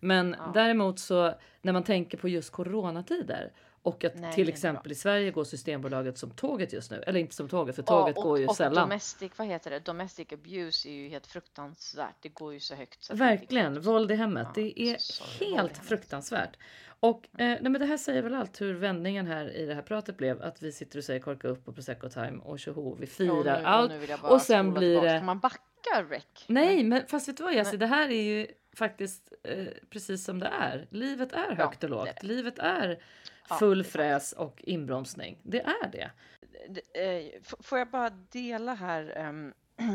[0.00, 0.50] Men Ja.
[0.54, 5.30] däremot så när man tänker på just coronatider och att Nej, till exempel i Sverige
[5.30, 7.02] går Systembolaget som tåget just nu.
[7.06, 8.88] Eller inte som tåget för Ja, tåget och, går ju och sällan.
[8.88, 9.80] Domestic, vad heter det?
[9.80, 12.16] Domestic abuse är ju helt fruktansvärt.
[12.20, 13.02] Det går ju så högt.
[13.02, 14.46] Så Verkligen, våld i hemmet.
[14.46, 16.56] Ja, det är så i helt fruktansvärt.
[17.00, 19.82] Och eh, nej, men det här säger väl allt hur vändningen här i det här
[19.82, 20.42] pratet blev.
[20.42, 23.58] Att vi sitter och säger korka upp och prosecco time och tjoho, vi Och firar
[23.60, 23.90] nu- allt.
[23.92, 26.24] nu jag bara och sen blir det- Kan man backa rec?
[26.46, 27.78] Nej, men fast vet du vad Jessie, Nej.
[27.78, 30.86] det här är ju faktiskt eh, precis som det är.
[30.90, 32.08] Livet är högt och det är lågt.
[32.20, 32.26] det.
[32.26, 33.02] Livet är
[33.48, 33.92] Ja, full är sant.
[33.92, 35.38] fräs och inbromsning.
[35.42, 36.10] Det är det.
[36.94, 39.12] Eh, Får jag bara dela här.
[39.16, 39.86] ehm, jag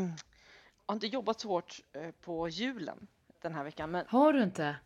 [0.86, 3.06] har inte jobbat så hårt eh, på julen
[3.42, 4.76] den här veckan, men Har du inte?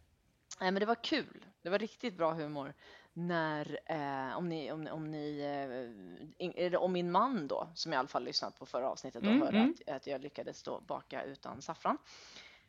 [0.60, 1.44] Nej, men det var kul.
[1.62, 2.74] Det var riktigt bra humor
[3.12, 7.96] när, eh, om ni, om, om ni, eh, in, om min man då, som i
[7.96, 9.74] alla fall lyssnat på förra avsnittet och Mm, hörde mm.
[9.86, 11.98] att, att jag lyckades då baka utan saffran.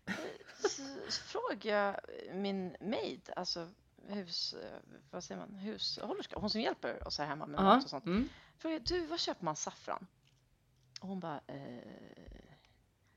[0.06, 0.14] Eh,
[0.60, 1.96] Så, så frågade jag
[2.36, 3.68] min maid, alltså
[4.08, 4.80] hus, eh,
[5.12, 8.06] vad säger man, hushållerska, hon som hjälper oss här hemma med mat och sånt.
[8.06, 8.30] Mm.
[8.58, 10.08] Frågade, du, var köper man saffran?
[11.02, 12.44] Och hon bara, eh,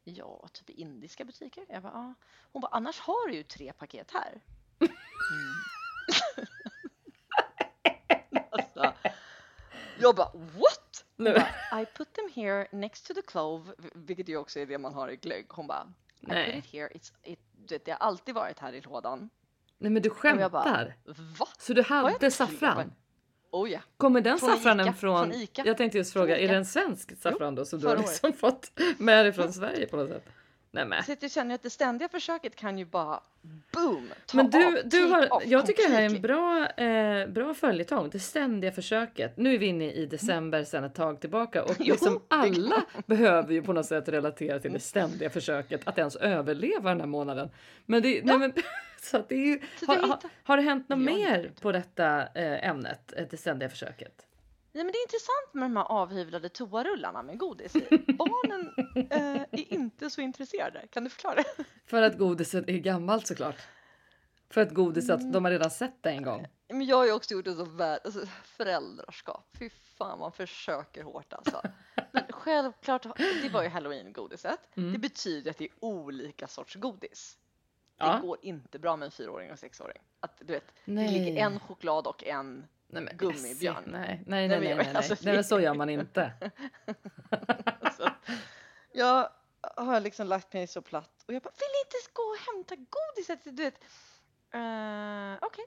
[0.04, 1.66] ja, typ indiska butiker.
[1.68, 2.14] Jag bara, ja.
[2.52, 4.40] Hon bara, annars har du ju tre paket här.
[4.83, 5.55] Mm.
[8.51, 8.92] alltså,
[10.01, 11.05] jag bara, what?
[11.16, 11.35] Hon Nu.
[11.35, 14.95] bara, I put them here next to the clove, vilket ju också är det man
[14.95, 15.47] har i glögg.
[15.49, 16.47] Hon bara, I Nej.
[16.47, 19.31] put it here, It's, it, det, det har alltid varit här i lådan.
[19.79, 20.97] Nej men du jag bara, skämtar.
[21.38, 21.49] Va?
[21.59, 22.92] Så du hade saffran?
[23.51, 23.81] Oh ja.
[23.97, 25.62] Kommer den Från saffranen Ica, från, från Ica.
[25.66, 28.71] Jag tänkte just fråga, är det en svensk saffran då som du har liksom fått
[28.99, 30.25] med dig från Sverige på något sätt?
[30.74, 31.02] Nej men.
[31.02, 33.20] Så att jag känner att det ständiga försöket kan ju bara
[33.72, 36.66] boom, ta Men du, av, du har, off jag tycker det här är en bra,
[36.66, 38.11] eh, bra följetong.
[38.11, 39.37] Det ständiga försöket.
[39.37, 43.52] Nu är vi inne i december sedan ett tag tillbaka och Jo, liksom alla behöver
[43.52, 47.50] ju på något sätt relatera till det ständiga försöket att ens överleva den här månaden.
[47.87, 48.52] Men det, nej, men,
[49.02, 52.68] så att det är ju, har, har, har det hänt något mer på detta eh,
[52.68, 54.26] ämnet, eh, det ständiga försöket?
[54.72, 57.80] Nej, men det är intressant med de här avhyvlade toarullarna med godis i.
[58.12, 58.74] Barnen
[59.11, 60.87] eh, är inte så intresserade.
[60.90, 61.64] Kan du förklara det?
[61.87, 63.56] För att godiset är gammalt såklart.
[64.50, 66.46] För att godiset, de har redan sett det en gång.
[66.68, 69.56] Men jag har ju också gjort det så väl, alltså föräldraskap.
[69.58, 71.62] Fy fan man försöker hårt alltså.
[72.12, 73.02] Men självklart,
[73.42, 74.76] det var ju halloween-godiset.
[74.76, 74.92] Mm.
[74.92, 77.38] Det betyder att det är olika sorts godis.
[77.96, 78.14] Ja.
[78.14, 80.02] Det går inte bra med en fyraåring och sexåring.
[80.20, 81.12] Att du vet, det Nej.
[81.12, 83.83] ligger en choklad och en Nej, men, Gummibjörn.
[83.87, 86.33] Nej, nej, nej, Nej, nej, alltså, nej men så gör man inte.
[87.96, 88.09] Så
[88.92, 89.28] jag
[89.76, 93.44] har liksom lagt mig så platt och jag bara vill inte gå och hämta godiset.
[93.44, 93.74] Du vet.
[94.55, 95.64] Uh, Okej.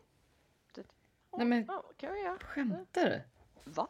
[0.75, 0.85] Vet,
[1.31, 2.37] "Åh, Nej, men- ja, Okej, ja.
[2.41, 3.21] Skämtar du?
[3.63, 3.87] Va?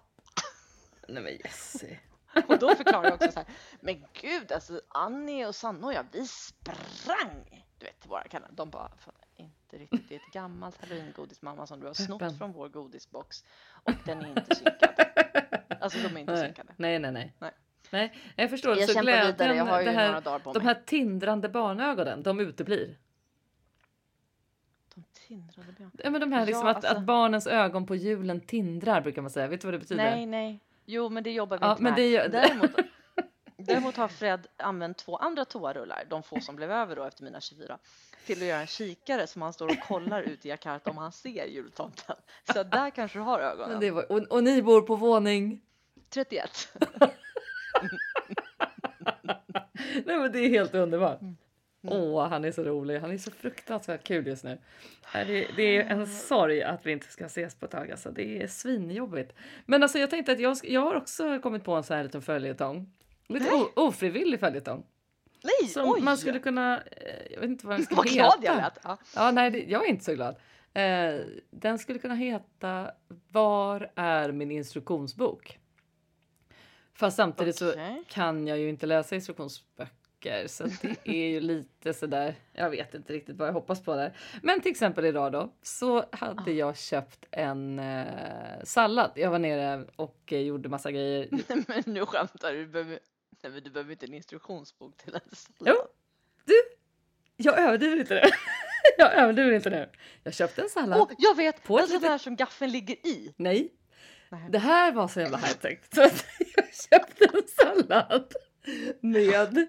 [1.08, 2.00] Nej men Jessie.
[2.48, 3.50] Och då förklarar jag också så här.
[3.80, 7.66] Men gud alltså Annie och Sanna och jag vi sprang.
[7.78, 8.54] Du vet till våra kanaler.
[8.56, 9.14] De bara "Fan,
[9.66, 10.10] inte riktigt.
[10.10, 13.44] Det är ett gammalt halloweengodis mamma som du har snott från vår godisbox.
[13.84, 14.90] Och den är inte synkad.
[15.82, 16.74] Alltså de är inte Nej, synkade.
[16.78, 17.12] nej, nej.
[17.12, 17.34] nej.
[17.40, 17.52] Nej.
[17.92, 18.78] Nej, jag förstår.
[18.78, 19.32] Jag så vidare.
[19.38, 22.98] glädjen, Jag har ju det här, några dagar på de här tindrande barnögonen, de uteblir.
[24.96, 25.92] De tindrade björn.
[26.04, 29.22] Ja, men de här liksom Ja, att, alltså- att barnens ögon på julen tindrar brukar
[29.22, 29.48] man säga.
[29.48, 30.04] Vet du vad det betyder?
[30.04, 30.60] Nej, nej.
[30.86, 32.02] Jo, men det jobbar vi Ja, inte men med.
[32.02, 32.72] det Däremot,
[33.66, 37.42] däremot har Fred använt två andra toarullar, de få som blev över då efter mina
[37.42, 37.78] 24,
[38.26, 41.12] till att göra en kikare som han står och kollar ut i Jakarta om han
[41.12, 42.16] ser jultomten.
[42.54, 43.96] Så där kanske du har ögonen.
[43.96, 45.62] var, och, och ni bor på våning?
[46.10, 46.74] 31.
[50.06, 51.22] Nej men det är helt underbart.
[51.22, 51.36] Mm.
[51.88, 53.00] Åh, han är så rolig.
[53.00, 54.58] Han är så fruktansvärt kul just nu.
[55.14, 57.92] Det, det är en sorg att vi inte ska ses på ett tag.
[57.92, 58.12] Alltså.
[58.12, 59.34] Det är svinjobbigt.
[59.66, 62.22] Men alltså, jag tänkte att jag, jag har också kommit på en sån här liten
[62.22, 62.92] följetong.
[63.28, 63.68] Lite Nej.
[63.76, 64.86] ofrivillig följetong.
[65.44, 66.02] Nej, Som oj!
[66.02, 66.82] man skulle kunna...
[66.82, 68.16] eh, Jag vet inte vad den ska Vad heta.
[68.18, 68.78] glad jag lät.
[68.84, 68.98] Ja.
[69.16, 70.36] Ja, nej, det, jag är inte så glad.
[70.74, 71.20] Eh,
[71.52, 72.92] den skulle kunna heta
[73.32, 75.60] Var är min instruktionsbok?
[76.94, 78.04] Fast samtidigt så Okej.
[78.08, 82.36] kan jag ju inte läsa instruktionsböcker så det är ju lite sådär.
[82.54, 84.14] Jag vet inte riktigt vad jag hoppas på där.
[84.44, 86.54] Men till exempel idag då så hade Ah.
[86.54, 88.06] jag köpt en eh,
[88.64, 89.12] sallad.
[89.16, 91.28] Jag var nere och eh, gjorde massa grejer.
[91.68, 93.00] Men nu skämtar du.
[93.42, 95.76] Du nej, men du behöver inte en instruktionsbok till en sallad.
[96.46, 96.54] Jo.
[97.38, 98.22] Jag överdriver inte nu.
[98.98, 99.90] jag överdriver inte nu.
[100.24, 101.00] Jag köpte en sallad.
[101.00, 101.64] Åh, jag vet!
[101.64, 103.34] På en sån där som gaffeln ligger i.
[103.38, 103.72] Nej,
[104.30, 104.50] Nej.
[104.50, 108.34] Det här var så jävla high-tech så att jag köpte en sallad
[109.00, 109.68] med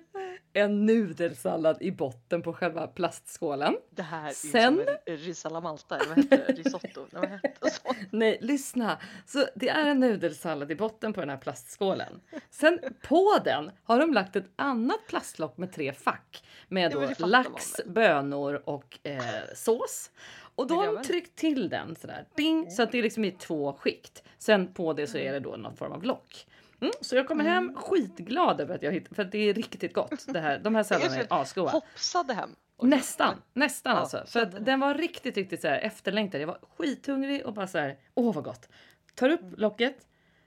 [0.53, 3.77] en nudelsallad i botten på själva plastskålen.
[3.91, 6.53] Det här är Sen- ju som en malta, eller vad heter det?
[6.53, 7.07] Risotto?
[7.11, 7.95] Nej, vad heter så?
[8.11, 8.99] Nej, lyssna.
[9.27, 12.21] Så det är en nudelsallad i botten på den här plastskålen.
[12.51, 17.07] Sen på den har de lagt ett annat plastlock med tre fack med Ja, då
[17.09, 19.21] fattar lax, bönor och eh,
[19.55, 20.11] sås.
[20.57, 23.31] Och då har de tryckt till den sådär ding, så att det är liksom i
[23.31, 24.23] två skikt.
[24.39, 26.47] Sen på det så är det då någon form av lock.
[26.81, 29.93] Mm, så jag kommer hem skitglad över att jag hittade, för att det är riktigt
[29.93, 30.25] gott.
[30.27, 31.71] Det här, de här salladerna är asgoda.
[31.71, 32.51] Hoppsade hem.
[32.83, 34.25] Nästan, nästan Ja, alltså.
[34.27, 36.41] För att den var riktigt, riktigt så här efterlängtad.
[36.41, 38.69] Jag var skithungrig och bara så här, åh vad gott.
[39.15, 39.97] Tar upp locket,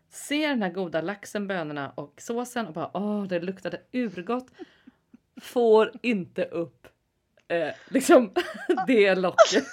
[0.09, 4.47] ser den här goda laxen, bönorna och såsen och bara, åh det luktade urgott.
[5.41, 6.87] Får inte upp
[7.47, 8.33] eh, liksom
[8.87, 9.65] det locket.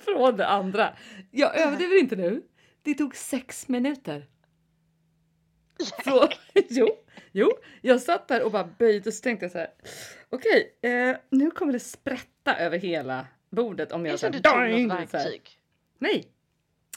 [0.00, 0.96] Från det andra.
[1.30, 2.42] Jag överdriver inte nu.
[2.82, 4.26] Det tog sex minuter.
[6.04, 6.28] Från,
[6.68, 6.88] jo,
[7.32, 7.50] jo,
[7.82, 9.70] jag satt där och bara böjde och så tänkte jag så här.
[10.30, 14.52] Okej, eh, nu kommer det sprätta över hela bordet om jag Jag så du tog
[14.88, 15.50] något så verktyg.
[15.98, 16.24] Nej.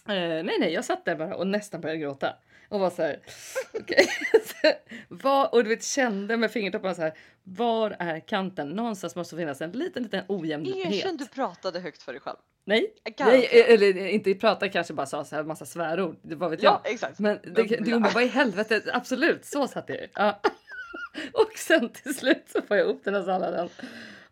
[0.07, 2.35] Eh, nej, nej, jag satt där bara och nästan började gråta.
[2.69, 3.19] Och var så här.
[4.45, 4.71] Så,
[5.07, 7.13] vad- och du vet, kände med fingertopparna så här,
[7.43, 8.69] var är kanten?
[8.69, 10.93] Någonstans måste finnas en liten, liten ojämnhet.
[10.93, 12.37] Erkänn du pratade högt för dig själv.
[12.69, 16.15] Nej, nej, eh, eller inte prata kanske bara sa så här massa svärord.
[16.21, 16.73] Det var vet jag.
[16.73, 17.19] Ja, exakt.
[17.19, 20.07] Men det, det, jo, men vad i helvete, absolut, så satt jag ju.
[20.15, 20.41] ja.
[21.33, 23.69] Och sen till slut så får jag upp den här salladen.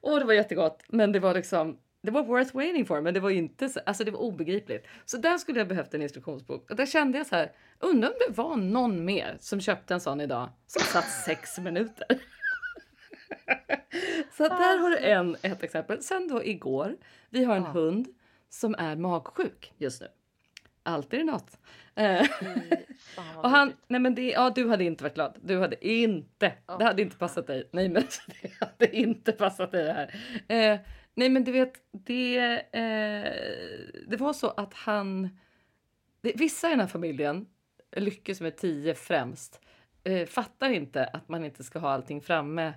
[0.01, 3.19] Och det var jättegott, men det var liksom, det var worth waiting for, men det
[3.19, 4.87] var inte så, alltså det var obegripligt.
[5.05, 6.69] Så där skulle jag behövt en instruktionsbok.
[6.69, 9.99] Och där kände jag så här, undrar om det var någon mer som köpte en
[9.99, 12.07] sån idag som satt sex minuter.
[14.37, 16.01] så där har du en, ett exempel.
[16.01, 16.95] Sen då igår,
[17.29, 18.07] vi har en hund
[18.49, 20.07] som är magsjuk just nu.
[20.83, 21.57] Alltid är det något.
[23.17, 25.37] Vad och han, nej men det, ja du hade inte varit glad.
[25.41, 27.69] Du hade inte, Ja, det hade inte passat dig.
[27.71, 28.03] Nej men
[28.41, 30.15] det hade inte passat dig det här.
[30.47, 30.79] Eh,
[31.13, 32.37] nej men du vet, det,
[32.71, 33.31] eh,
[34.07, 35.29] det var så att han,
[36.21, 37.47] det, vissa i den här familjen,
[37.95, 39.61] Lycke som är tio främst,
[40.03, 42.73] eh, fattar inte att man inte ska ha allting framme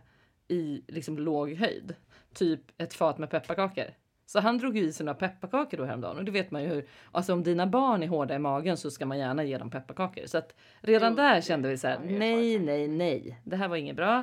[0.49, 1.95] i liksom låg höjd.
[2.35, 3.85] Typ ett fat med pepparkakor.
[4.31, 6.89] Så han drog i sig några pepparkakor då häromdagen och det vet man ju hur,
[7.13, 10.27] alltså om dina barn är hårda i magen så ska man gärna ge dem pepparkakor.
[10.27, 13.77] Så att redan Jo, där kände vi så här, nej, nej, nej, det här var
[13.77, 14.23] inget bra.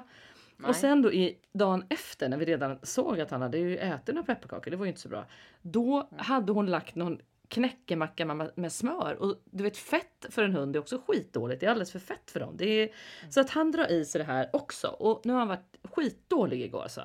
[0.57, 0.69] Nej.
[0.69, 4.15] Och sen då i dagen efter när vi redan såg att han hade ju ätit
[4.15, 5.25] några pepparkakor, det var ju inte så bra.
[5.61, 6.23] Då Mm.
[6.25, 10.79] hade hon lagt någon knäckemacka med smör och du vet fett för en hund är
[10.79, 11.59] också skitdåligt.
[11.59, 12.53] Det är alldeles för fett för dem.
[12.57, 13.31] Det är, Mm.
[13.31, 16.61] Så att han drar i sig det här också och nu har han varit skitdålig
[16.61, 17.01] igår så.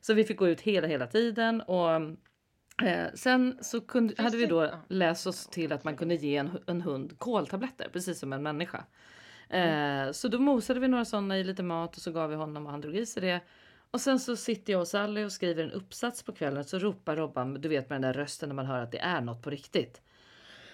[0.00, 1.88] Så vi fick gå ut hela hela tiden och
[2.82, 6.58] eh, sen så kunde, hade vi då läst oss till att man kunde ge en,
[6.66, 8.84] en hund koltabletter precis som en människa.
[9.48, 10.06] Mm.
[10.06, 12.66] Eh, så då mosade vi några sådana i lite mat och så gav vi honom
[12.66, 13.40] och han drog i sig det.
[13.90, 17.16] Och sen så sitter jag och Sally och skriver en uppsats på kvällen så ropar
[17.16, 19.50] Robban, du vet med den där rösten när man hör att det är något på
[19.50, 20.02] riktigt.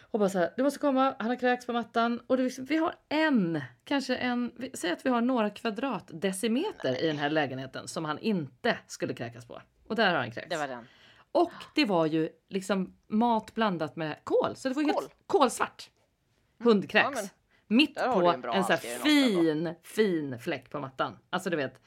[0.00, 2.64] Och bara så här, du måste komma, han har kräkts på mattan och det, liksom-
[2.64, 7.30] vi har en, kanske en, vi, säg att vi har några kvadratdecimeter i den här
[7.30, 9.62] lägenheten som han inte skulle kräkas på.
[9.86, 10.50] Och där har han kräkts.
[10.50, 10.86] Det var den.
[11.32, 15.90] Och det var ju liksom mat blandat med kol, så det var ju helt kolsvart.
[16.58, 17.22] Hundkräks.
[17.22, 17.28] Ja,
[17.66, 21.18] Mitt på en en så fin, fin fläck på mattan.
[21.30, 21.80] Alltså du vet.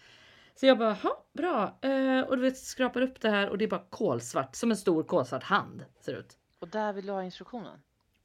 [0.56, 1.78] Så jag bara, ha bra.
[1.82, 4.78] Eh, och du vet, skrapar upp det här och det är bara kolsvart, som en
[4.78, 6.38] stor kolsvart hand ser ut.
[6.60, 7.80] Och där vill du ha instruktionen.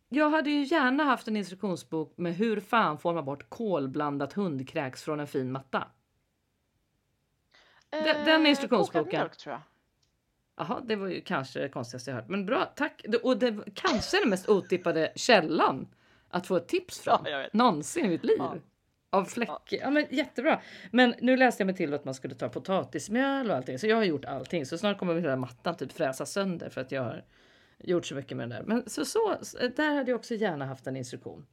[0.09, 5.02] Jag hade ju gärna haft en instruktionsbok med hur fan får man bort kolblandat hundkräks
[5.02, 5.88] från en fin matta.
[7.90, 9.04] Den- den Eh, instruktionsboken.
[9.04, 9.61] kokad mjölk, tror jag.
[10.59, 12.29] Jaha, det var ju kanske det konstigaste jag hört.
[12.29, 13.05] Men bra, tack.
[13.23, 15.88] Och det kanske den mest otippade källan
[16.29, 18.37] att få ett tips från Ja, någonsin i mitt liv.
[18.38, 18.55] Ja.
[19.11, 19.51] Av fläck.
[19.71, 19.90] Ja.
[19.90, 20.61] men jättebra.
[20.90, 23.79] Men nu läste jag mig till att man skulle ta potatismjöl och allting.
[23.79, 24.66] Så jag har gjort allting.
[24.66, 27.25] Så snart kommer hela mattan typ fräsa sönder för att jag har
[27.79, 28.62] gjort så mycket med den där.
[28.66, 31.47] Men så, så där hade jag också gärna haft en instruktion.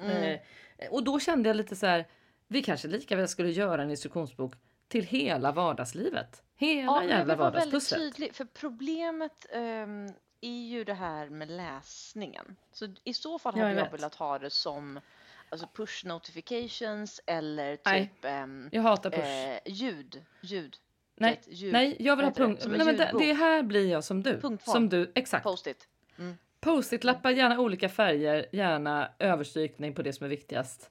[0.00, 0.38] Mm.
[0.78, 2.06] Eh, och då kände jag lite så här.
[2.48, 4.54] Vi kanske lika väl skulle göra en instruktionsbok
[4.88, 6.43] till hela vardagslivet.
[6.56, 8.00] Hela Ja, jävla väldigt vardagspusslet.
[8.00, 10.08] tydlig, för problemet ehm,
[10.40, 12.56] är ju det här med läsningen.
[12.72, 15.00] Så i så fall hade jag jag velat ha det som
[15.48, 19.20] alltså push notifications eller Nej, typ ehm, Jag hatar push.
[19.24, 20.24] eh, ljud.
[20.40, 20.76] Ljud.
[21.16, 21.72] Nej, ljud.
[21.72, 22.64] Nej, jag vill ha punkt.
[22.68, 24.40] Nej, men det, det här blir jag som du.
[24.40, 24.72] Punktform.
[24.72, 25.44] Som du, exakt.
[25.44, 25.88] Post-it.
[26.18, 26.38] Mm.
[26.60, 30.90] Post-it-lappar, gärna olika färger, gärna överstrykning på det som är viktigast.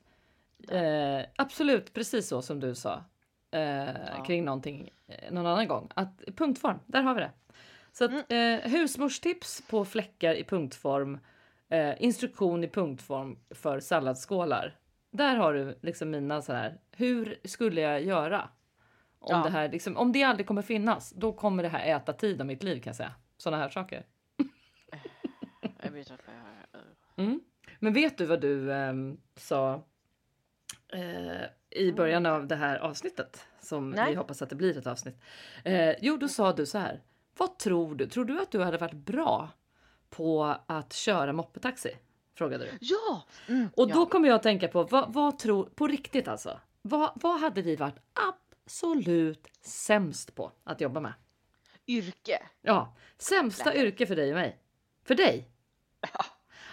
[0.70, 3.04] Eh, absolut, precis så som du sa.
[3.54, 5.90] Eh, Kring någonting eh, någon annan gång.
[5.96, 7.32] Att, punktform, där har vi det.
[7.92, 8.60] Så att, Mm.
[8.60, 11.20] eh, husmorstips på fläckar i punktform.
[11.70, 14.80] Eh, instruktion i punktform för salladsskålar.
[15.12, 16.80] Där har du liksom mina så här.
[16.92, 18.50] Hur skulle jag göra?
[19.20, 19.44] Om, Ja.
[19.44, 22.48] det här, liksom, om det aldrig kommer finnas, då kommer det här äta tid av
[22.48, 23.14] mitt liv kan jag säga.
[23.38, 24.06] Sådana här saker.
[25.94, 27.26] Uh.
[27.26, 27.40] Mm.
[27.80, 29.84] Men vet du vad du ehm, sa
[30.94, 33.46] eh, i början av det här avsnittet?
[33.62, 34.10] Som Nej.
[34.10, 35.22] vi hoppas att det blir ett avsnitt.
[35.64, 37.02] Eh, jo, då sa du så här.
[37.38, 38.08] Vad tror du?
[38.08, 39.50] Tror du att du hade varit bra
[40.10, 41.90] på att köra moppetaxi?
[42.36, 42.72] Frågade du.
[42.82, 43.24] Ja!
[43.48, 43.94] Mm, Och ja.
[43.94, 46.60] då kommer jag att tänka på, vad, vad tror, på riktigt alltså.
[46.82, 51.14] Vad, vad hade vi varit absolut sämst på att jobba med?
[51.88, 52.44] Yrke.
[52.62, 53.84] Ja, sämsta Läkare.
[53.86, 54.60] yrke för dig och mig.
[55.04, 55.50] För dig?
[56.02, 56.26] Ja.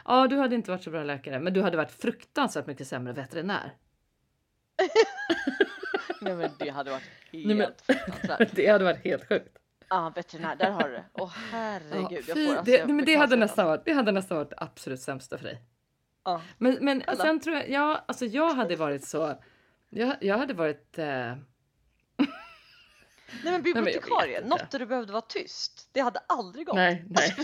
[0.04, 3.12] Ja, du hade inte varit så bra läkare, men du hade varit fruktansvärt mycket sämre
[3.12, 3.74] veterinär.
[6.20, 8.48] Nej men det hade varit Nej, men- helt fruktansvärt.
[8.54, 9.56] Det hade varit helt sjukt.
[9.88, 11.04] Ja, veterinär, där har du det.
[11.12, 12.12] Åh herregud.
[12.12, 14.12] Ja, jag fy, får, alltså, det, jag men blir det, hade nästan varit, det hade
[14.12, 15.62] nästan varit det absolut sämsta för dig.
[16.24, 16.42] Ja.
[16.58, 17.22] Men, men Alla.
[17.22, 19.42] sen tror jag, ja, alltså jag hade varit så,
[19.90, 21.36] jag, jag hade varit, eh, Nej
[23.44, 25.88] men jag bibliotekarie, något där du behövde vara tyst.
[25.92, 26.76] Det hade aldrig gått.
[26.76, 27.36] nej, nej.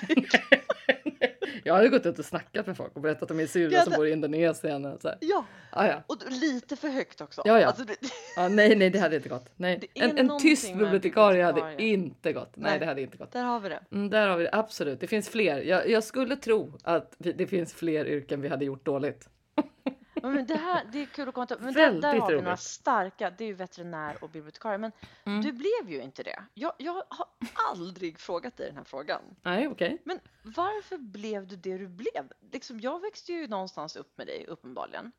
[1.67, 3.93] Jag hade gått ut och snackat med folk och berättat om min syrra Jag som
[3.93, 4.85] bor i Indonesien.
[4.85, 5.19] Och så här.
[5.21, 6.03] Ja, Ja, ja.
[6.07, 7.43] och lite för högt också.
[7.45, 7.67] Ja, ja.
[7.67, 7.97] Alltså, det,
[8.37, 9.53] ja, nej, nej, det hade inte gått.
[9.57, 9.91] Nej.
[9.95, 12.57] En, en tyst bibliotekarie hade inte gått.
[12.57, 12.81] Nej, Nej.
[12.81, 13.33] det hade inte gått.
[13.33, 13.81] där har vi det.
[13.93, 15.01] Mm, där har vi det, absolut.
[15.01, 15.61] Det finns fler.
[15.63, 19.29] Jag, jag skulle tro att vi, det finns fler yrken vi hade gjort dåligt.
[20.23, 21.57] Men det här det är kul att komma till.
[21.61, 22.45] Men där, där har vi roligt.
[22.45, 24.79] några starka, det är ju veterinär och bibliotekarie.
[24.79, 24.93] Men
[25.25, 25.41] Mm.
[25.43, 26.43] du blev ju inte det.
[26.55, 27.27] Jag, jag har
[27.71, 29.23] aldrig frågat dig den här frågan.
[29.43, 29.99] Nej, okej.
[30.05, 32.33] Men varför blev du det du blev?
[32.53, 35.13] Liksom, jag växte ju någonstans upp med dig uppenbarligen.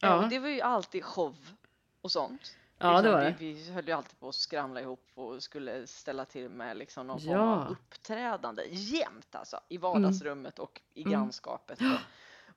[0.00, 0.22] Ja.
[0.22, 1.36] Och det var ju alltid show
[2.00, 2.56] och sånt.
[2.78, 3.34] Ja, liksom, det var det.
[3.38, 7.06] Vi, vi höll ju alltid på att skramla ihop och skulle ställa till med liksom
[7.06, 7.54] någon form Ja.
[7.64, 11.12] av uppträdande jämt alltså i vardagsrummet och i Mm.
[11.12, 11.80] grannskapet.
[11.80, 11.86] Och,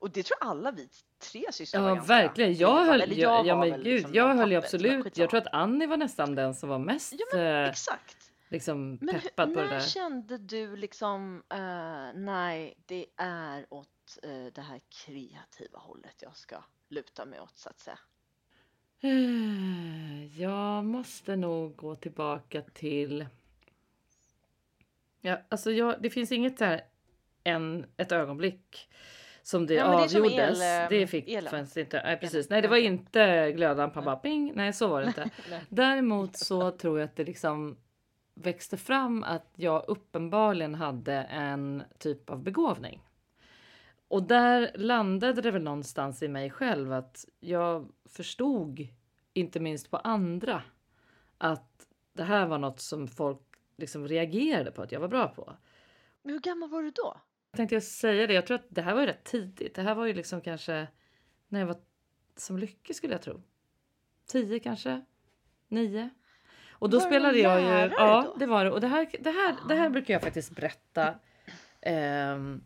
[0.02, 0.88] Och det tror jag alla vi
[1.18, 2.54] tre systrar var Ja, ganska verkligen.
[2.54, 5.18] Jag höll, Eller ja, ja var men gud, liksom jag höll tappet, absolut.
[5.18, 8.32] Jag tror att Annie var nästan den som var mest Ja, men eh, exakt.
[8.48, 9.80] liksom Men hur- peppad på det när där.
[9.80, 16.56] kände du liksom, eh, nej, det är åt eh, det här kreativa hållet jag ska
[16.88, 17.98] luta mig åt så att säga?
[20.36, 23.26] Jag måste nog gå tillbaka till...
[25.20, 26.84] Ja, alltså jag, det finns inget så här
[27.44, 28.88] en, ett ögonblick
[29.42, 30.38] som det Ja, men det avgjordes.
[30.38, 30.58] el,
[30.90, 32.02] det ehm, fick det inte.
[32.04, 32.50] Nej, precis.
[32.50, 34.52] Nej, det var inte glödlampan bara ping.
[34.54, 35.30] Nej, så var det inte.
[35.68, 37.76] Däremot så tror jag att det liksom
[38.34, 43.02] växte fram att jag uppenbarligen hade en typ av begåvning.
[44.08, 48.88] Och där landade det väl någonstans i mig själv att jag förstod,
[49.32, 50.62] inte minst på andra,
[51.38, 53.40] att det här var något som folk
[53.76, 55.52] liksom reagerade på att jag var bra på.
[56.22, 57.16] Men hur gammal var du då?
[57.56, 59.74] Tänkte jag säga det, jag tror att det här var ju rätt tidigt.
[59.74, 60.86] Det här var ju liksom kanske
[61.48, 61.76] när jag var
[62.36, 63.42] som lycka skulle jag tro.
[64.26, 65.04] Tio kanske?
[65.68, 66.10] Nio?
[66.70, 67.66] Och då Var spelade jag ju...
[67.66, 68.36] lärare Ja, då?
[68.38, 68.70] det var det.
[68.70, 69.90] Och det här, det här, det här Ah.
[69.90, 71.14] brukar jag faktiskt berätta
[71.80, 72.64] ehm,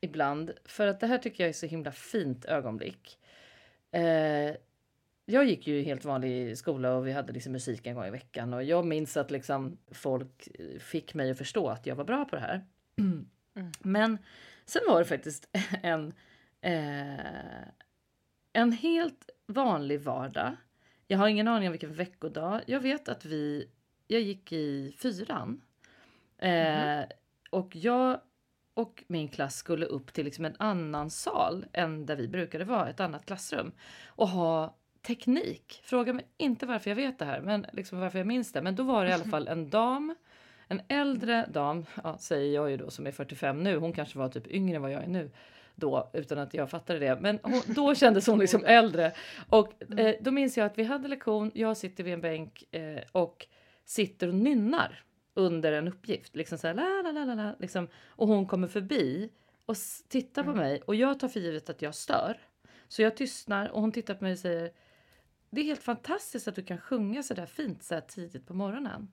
[0.00, 0.52] ibland.
[0.64, 3.18] För att det här tycker jag är så himla fint ögonblick.
[3.90, 4.56] Eh,
[5.24, 8.54] jag gick ju helt vanlig skola och vi hade liksom musik en gång i veckan.
[8.54, 10.48] Och jag minns att liksom folk
[10.80, 12.66] fick mig att förstå att jag var bra på det här.
[13.78, 14.18] Men
[14.64, 15.48] sen var det faktiskt
[15.82, 16.12] en,
[16.60, 17.68] eh,
[18.52, 20.56] en helt vanlig vardag.
[21.08, 22.60] Jag har ingen aning om vilken veckodag.
[22.66, 23.68] Jag vet att vi,
[24.06, 25.60] jag gick i fyran.
[26.38, 27.04] Eh,
[27.50, 28.20] Och jag
[28.74, 32.90] och min klass skulle upp till liksom en annan sal än där vi brukade vara,
[32.90, 33.72] ett annat klassrum.
[34.06, 35.80] Och ha teknik.
[35.84, 38.62] Fråga mig inte varför jag vet det här, men liksom varför jag minns det.
[38.62, 40.14] Men då var det i alla fall en dam,
[40.72, 43.76] en äldre dam, ja, säger jag ju då som är 45 nu.
[43.76, 45.30] Hon kanske var typ yngre än vad jag är nu
[45.74, 47.18] då utan att jag fattade det.
[47.20, 49.12] Men hon, då kändes hon liksom äldre.
[49.48, 51.50] Och eh, då minns jag att vi hade lektion.
[51.54, 53.46] Jag sitter vid en bänk eh, och
[53.84, 55.04] sitter och nynnar
[55.34, 56.36] under en uppgift.
[56.36, 57.88] Liksom så här, la, la, la, la, liksom.
[58.06, 59.30] Och hon kommer förbi
[59.66, 59.76] och
[60.08, 62.38] tittar på mig och jag tar för givet att jag stör.
[62.88, 64.70] Så jag tystnar och hon tittar på mig och säger
[65.50, 68.54] Det är helt fantastiskt att du kan sjunga så där fint så här tidigt på
[68.54, 69.08] morgonen.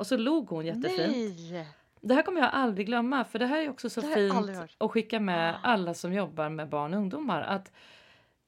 [0.00, 1.12] Och så log hon jättefint.
[1.50, 1.66] Nej!
[2.00, 5.20] Det här kommer jag aldrig glömma för det här är också så fint att skicka
[5.20, 5.58] med Ah.
[5.62, 7.42] alla som jobbar med barn och ungdomar.
[7.42, 7.72] Att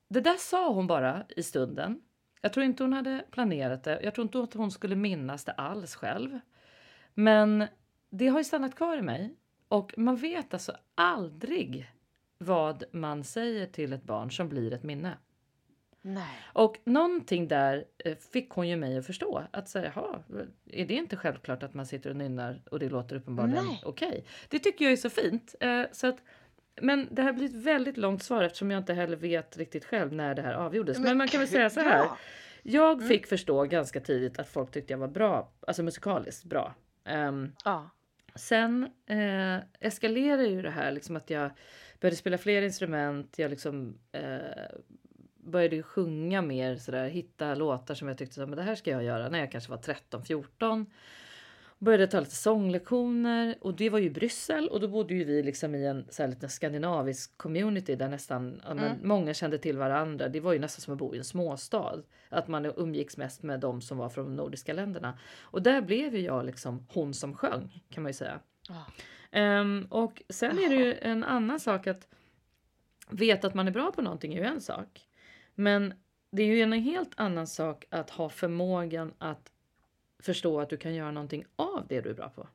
[0.08, 2.00] det där sa hon bara i stunden.
[2.40, 4.00] Jag tror inte hon hade planerat det.
[4.02, 6.38] Jag tror inte att hon skulle minnas det alls själv.
[7.14, 7.66] Men
[8.10, 9.36] det har ju stannat kvar i mig.
[9.68, 11.90] Och man vet alltså aldrig
[12.38, 15.18] vad man säger till ett barn som blir ett minne.
[16.02, 16.38] Nej.
[16.52, 19.42] Och någonting där eh, fick hon ju mig att förstå.
[19.50, 20.22] Att säga, jaha,
[20.66, 24.24] är det inte självklart att man sitter och nynnar och det låter uppenbarligen okej?
[24.48, 25.54] Det tycker jag är så fint.
[25.60, 26.22] Eh, så att,
[26.80, 30.12] men det här blir ett väldigt långt svar eftersom jag inte heller vet riktigt själv
[30.12, 30.98] när det här avgjordes.
[30.98, 31.98] Men, man kan väl säga så här.
[31.98, 32.16] Ja.
[32.62, 36.74] Jag fick förstå ganska tidigt att folk tyckte jag var bra, alltså musikaliskt bra.
[37.04, 37.90] Ehm, Ja.
[38.34, 41.50] Sen eh, eskalerade ju det här liksom att jag
[42.00, 43.38] började spela fler instrument.
[43.38, 44.38] Jag liksom eh,
[45.42, 48.90] började ju sjunga mer sådär, hitta låtar som jag tyckte så, men det här ska
[48.90, 50.86] jag göra när jag kanske var 13, 14.
[51.78, 55.74] Började ta lite sånglektioner och det var ju Bryssel och då bodde ju vi liksom
[55.74, 60.28] i en så här liten skandinavisk community där nästan ja, men, många kände till varandra.
[60.28, 62.02] Det var ju nästan som att bo i en småstad.
[62.28, 65.18] Att man umgicks mest med de som var från de nordiska länderna.
[65.40, 68.40] Och där blev ju jag liksom hon som sjöng kan man ju säga.
[68.68, 68.84] Ja.
[69.30, 72.08] Ehm, och sen är det ju en annan sak att
[73.10, 75.06] veta att man är bra på någonting är ju en sak.
[75.54, 75.94] Men
[76.30, 79.52] det är ju en helt annan sak att ha förmågan att
[80.22, 82.48] förstå att du kan göra någonting av det du är bra på.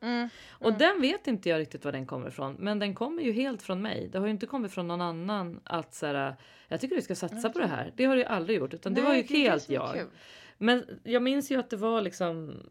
[0.00, 0.28] Mm.
[0.48, 2.56] Och den vet inte jag riktigt var den kommer ifrån.
[2.58, 4.08] Men den kommer ju helt från mig.
[4.12, 6.36] Det har ju inte kommit från någon annan att så här,
[6.68, 7.92] jag tycker du ska satsa på det här.
[7.96, 9.94] Det har du ju aldrig gjort utan det var ju Nej, det helt jag.
[9.94, 10.06] kul.
[10.58, 12.62] Men jag minns ju att det var liksom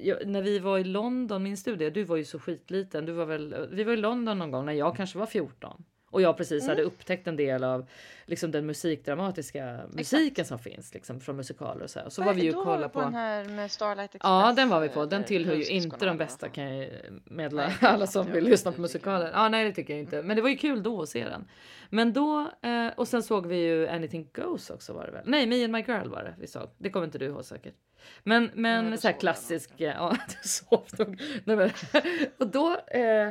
[0.00, 3.06] jag, när vi var i London, min studie, du var ju så skitliten.
[3.06, 5.84] Du var väl, vi var i London någon gång när jag kanske var 14.
[6.16, 7.86] Och jag precis hade upptäckt en del av
[8.26, 12.00] liksom, den musikdramatiska musiken som finns liksom, från musikaler och så.
[12.00, 12.08] här.
[12.08, 13.00] Så var vi ju var vi kollade på på.
[13.00, 14.30] den här med Starlight Express.
[14.30, 15.06] Ja, den var vi på.
[15.06, 16.90] Den eh, tillhör ju inte de bästa kan jag
[17.24, 19.30] meddela Nej, alla som vill lyssna på musikaler.
[19.34, 20.22] Ja, nej, det tycker jag inte.
[20.22, 21.48] Men det var ju kul då att se den.
[21.90, 25.22] Men då eh, och sen såg vi ju Anything Goes också var det väl?
[25.26, 26.70] Nej, Me and My Girl var det vi såg.
[26.78, 27.74] Det kommer inte du ihåg säkert.
[28.22, 29.70] Men, Nej, men då så här klassisk.
[29.76, 31.22] Ja, du sov nog.
[31.44, 31.70] Nej, men,
[32.38, 33.28] och då eh,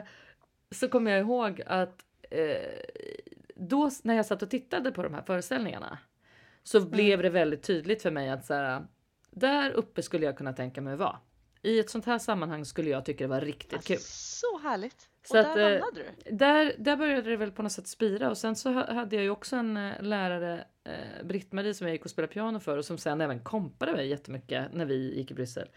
[0.71, 2.05] så kommer jag ihåg att
[3.55, 5.97] då när jag satt och tittade på de här föreställningarna
[6.63, 6.89] så Mm.
[6.89, 8.85] blev det väldigt tydligt för mig att så här,
[9.31, 11.19] där uppe skulle jag kunna tänka mig vara
[11.61, 13.97] i ett sånt här sammanhang skulle jag tycka det var riktigt kul.
[14.01, 15.09] Så härligt!
[15.23, 16.31] Så och att, där eh, hamnade du.
[16.35, 19.23] Där, där började det väl på något sätt spira och sen så ha- hade jag
[19.23, 22.85] ju också en eh, lärare, eh, Britt-Marie som jag gick och spelade piano för och
[22.85, 25.67] som sen även kompade mig jättemycket när vi gick i Bryssel.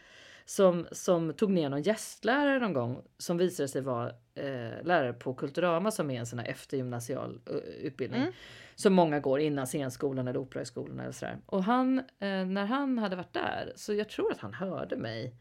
[0.50, 5.34] Som, som tog ner någon gästlärare någon gång som visade sig vara eh, lärare på
[5.34, 8.20] Kulturama som är en sån här eftergymnasial eh, utbildning.
[8.20, 8.32] Mm.
[8.74, 11.38] Som många går innan scenskolan eller operahögskolan eller sådär.
[11.46, 15.34] Och han, eh, när han hade varit där, så jag tror att han hörde mig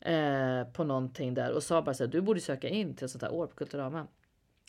[0.00, 3.10] eh, på någonting där och sa bara så här, du borde söka in till ett
[3.10, 4.06] sånt här år på Kulturama.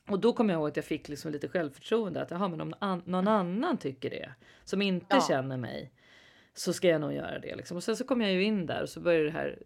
[0.08, 2.74] Och då kom jag ihåg att jag fick liksom lite självförtroende att jaha, men om
[2.80, 5.26] an- någon annan tycker det som inte Ja.
[5.28, 5.92] känner mig
[6.54, 7.78] så ska jag nog göra det liksom.
[7.78, 9.60] Och sen så kom jag ju in där och så började det här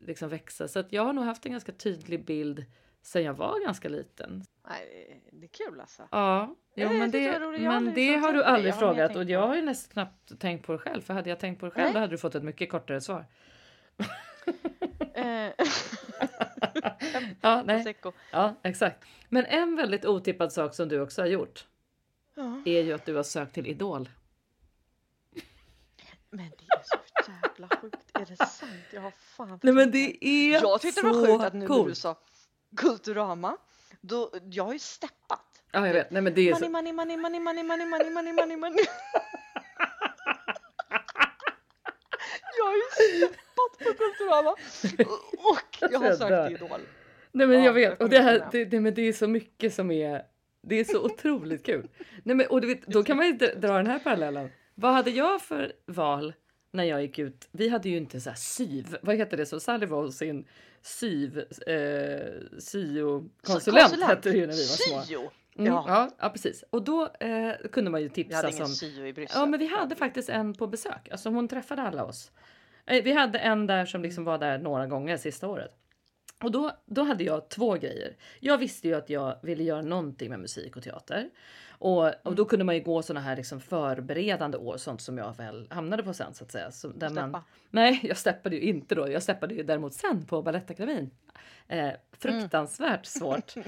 [0.00, 2.64] liksom växa så att jag har nog haft en ganska tydlig bild
[3.02, 4.42] sen jag var ganska liten.
[4.68, 6.02] Nej, det är kul alltså.
[6.10, 7.62] Ja, jo, men jag det, roligt.
[7.62, 10.40] Jag men det har du aldrig Jag frågat tänkt och jag har ju nästan knappt
[10.40, 11.00] tänkt på det själv.
[11.00, 11.92] För hade jag tänkt på det själv Nej.
[11.92, 13.26] då hade du fått ett mycket kortare svar.
[15.14, 15.48] Eh,
[17.40, 17.94] Ja, nej.
[18.32, 19.04] Ja, exakt.
[19.28, 21.66] Men en väldigt otippad sak som du också har gjort
[22.34, 22.62] Ja.
[22.64, 24.08] är ju att du har sökt till Idol.
[26.36, 26.98] Men det är så
[27.30, 27.96] jävla sjukt.
[28.14, 28.70] Är det sant?
[28.90, 31.84] Jag har fan Nej men det är Jag tyckte det var sjukt att nu när
[31.84, 32.18] du sa
[32.76, 33.56] Kulturama,
[34.00, 35.40] då, jag har ju steppat.
[35.72, 36.10] Ja, jag vet.
[36.10, 36.70] Nej men det är Money, så.
[36.72, 38.84] money, money, money, money, money, money, money, money, money.
[42.58, 42.82] Jag har ju
[43.18, 46.48] steppat på Kulturama och jag har Jag dör.
[46.48, 46.80] sökt Idol.
[47.32, 47.82] Nej men Ja, jag vet.
[47.84, 50.22] jag Och kommer det, här, inte det, det, men det är så mycket som är.
[50.62, 51.88] Det är så otroligt kul.
[52.22, 54.50] Nej men och du vet, då kan man ju dra dra den här parallellen.
[54.74, 56.32] Vad hade jag för val
[56.70, 57.48] när jag gick ut?
[57.52, 58.96] Vi hade ju inte så här syv.
[59.02, 59.46] Vad heter det?
[59.46, 60.44] Så Sally var hos sin
[60.82, 65.02] syv eh, syokonsulent hette det ju när vi var små.
[65.02, 65.20] Syo!
[65.56, 65.84] Mm, Ja.
[65.88, 66.10] ja.
[66.18, 66.64] ja, precis.
[66.70, 68.74] Och då eh, kunde man ju Vi tipsa hade ingen som...
[68.88, 69.40] syo i Bryssel.
[69.40, 71.08] Ja, men vi hade faktiskt en på besök.
[71.10, 72.30] Alltså hon träffade alla oss.
[72.86, 75.70] Eh, Vi hade en där som liksom var där några gånger sista året.
[76.42, 78.16] Och då, då hade jag två grejer.
[78.40, 81.30] Jag visste ju att jag ville göra någonting med musik och teater.
[81.84, 85.36] Och, och då kunde man ju gå såna här liksom förberedande år, sånt som jag
[85.36, 86.70] väl hamnade på sen så att säga.
[86.70, 89.10] Så, där man, nej, jag steppade ju inte då.
[89.10, 91.10] Jag steppade ju däremot sen på Balettakademin.
[91.68, 93.54] Eh, fruktansvärt svårt.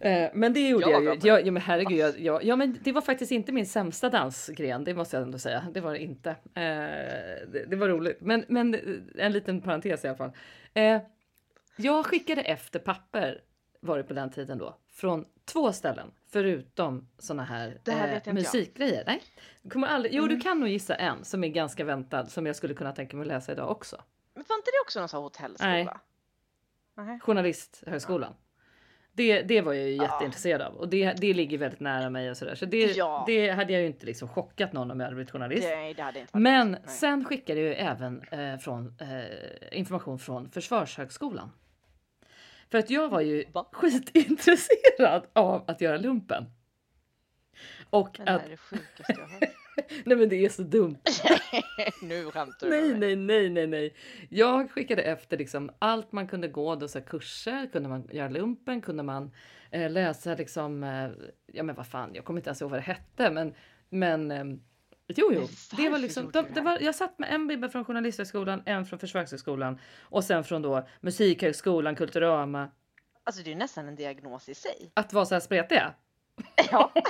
[0.00, 1.28] Eh, men det gjorde Jag jag, ju.
[1.28, 4.84] Jag, ja, men herregud, jag, jag, ja, men det var faktiskt inte min sämsta dansgren,
[4.84, 5.66] det måste jag ändå säga.
[5.74, 6.30] Det var det inte.
[6.30, 6.36] Eh,
[7.52, 8.76] det, det var roligt, men, men
[9.18, 10.32] en liten parentes i alla fall.
[10.74, 11.00] Eh,
[11.76, 13.40] jag skickade efter papper,
[13.80, 18.28] var det på den tiden då, från två ställen förutom såna här, här eh, inte
[18.28, 18.34] jag.
[18.34, 19.04] musikgrejer.
[19.06, 19.22] Nej,
[19.62, 20.40] du kommer aldrig, jo, du Mm.
[20.40, 23.28] kan nog gissa en som är ganska väntad som jag skulle kunna tänka mig att
[23.28, 23.96] läsa idag också.
[24.34, 25.70] Men var inte det också någon sån hotellskola?
[25.72, 25.88] Nej.
[26.96, 27.20] Nej.
[27.20, 28.34] Journalisthögskolan.
[29.12, 30.02] Det, det var jag ju Ja.
[30.02, 32.54] jätteintresserad av och det, det ligger väldigt nära mig och sådär.
[32.54, 33.24] Så det, Ja.
[33.26, 35.68] det hade jag ju inte liksom chockat någon om jag hade blivit journalist.
[35.68, 40.50] Nej, det hade inte Men sen skickade jag ju även eh, från, eh, information från
[40.50, 41.50] Försvarshögskolan.
[42.70, 43.68] För att jag var ju Va?
[43.72, 46.44] skitintresserad av att göra lumpen.
[47.90, 49.42] Och Men det här att, är det sjukaste jag har hört.
[50.04, 50.98] nej men det är så dumt.
[52.02, 53.16] nu skämtar du Nej, med mig.
[53.16, 53.94] nej, nej, nej, nej.
[54.30, 58.28] Jag skickade efter liksom allt man kunde gå, då, så här kurser, kunde man göra
[58.28, 59.30] lumpen, kunde man
[59.70, 61.10] eh, läsa liksom, eh,
[61.52, 63.54] ja men vad fan, jag kommer inte ens ihåg vad det hette, men,
[63.88, 64.44] men eh,
[65.08, 68.62] jo, jo, det var liksom, de, det var, jag satt med en bibba från Journalisthögskolan,
[68.66, 72.70] en från Försvarshögskolan och sen från då Musikhögskolan, Kulturama.
[73.24, 74.90] Alltså det är nästan en diagnos i sig.
[74.94, 75.94] Att vara så här spretiga.
[76.70, 76.92] Ja.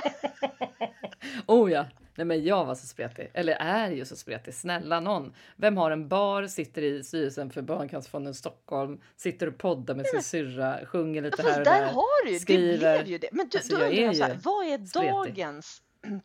[1.45, 1.85] Oh ja,
[2.15, 3.31] nej men jag var så spretig.
[3.33, 4.53] Eller är ju så spretig.
[4.53, 5.33] Snälla någon.
[5.55, 10.23] Vem har en bar, sitter i styrelsen för Barncancerfonden Stockholm, sitter och poddar med sin
[10.23, 11.93] syrra, sjunger lite här Fast och där där.
[11.93, 13.29] har du ju, det blev ju det.
[13.31, 15.11] Men du, Alltså, då jag undrar är jag så här, ju vad är spretig.
[15.11, 15.81] dagens...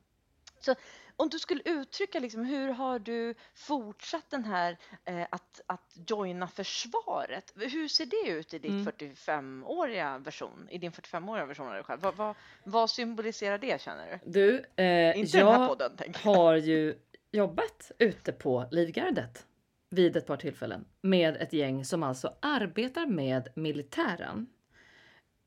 [0.61, 0.75] Så,
[1.17, 6.49] om du skulle uttrycka liksom, hur har du fortsatt den här eh, att, att joina
[6.49, 7.53] försvaret?
[7.57, 8.87] Hur ser det ut i ditt Mm.
[8.87, 10.69] 45-åriga version?
[10.71, 12.01] I din 45-åriga version av dig själv?
[12.01, 12.35] Vad, vad,
[12.65, 14.31] vad symboliserar det känner du?
[14.33, 16.19] Du, eh, Inte den här jag podden jag.
[16.33, 16.99] har ju
[17.33, 19.47] jobbat ute på Livgardet
[19.91, 24.47] vid ett par tillfällen med ett gäng som alltså arbetar med militären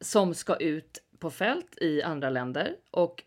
[0.01, 3.23] som ska ut på fält i andra länder och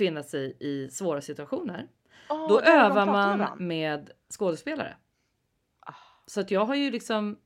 [0.00, 1.88] finna sig i svåra situationer.
[2.28, 4.96] Åh, Då övar man med med skådespelare.
[5.80, 5.94] Ah.
[6.26, 7.36] Så att jag har ju liksom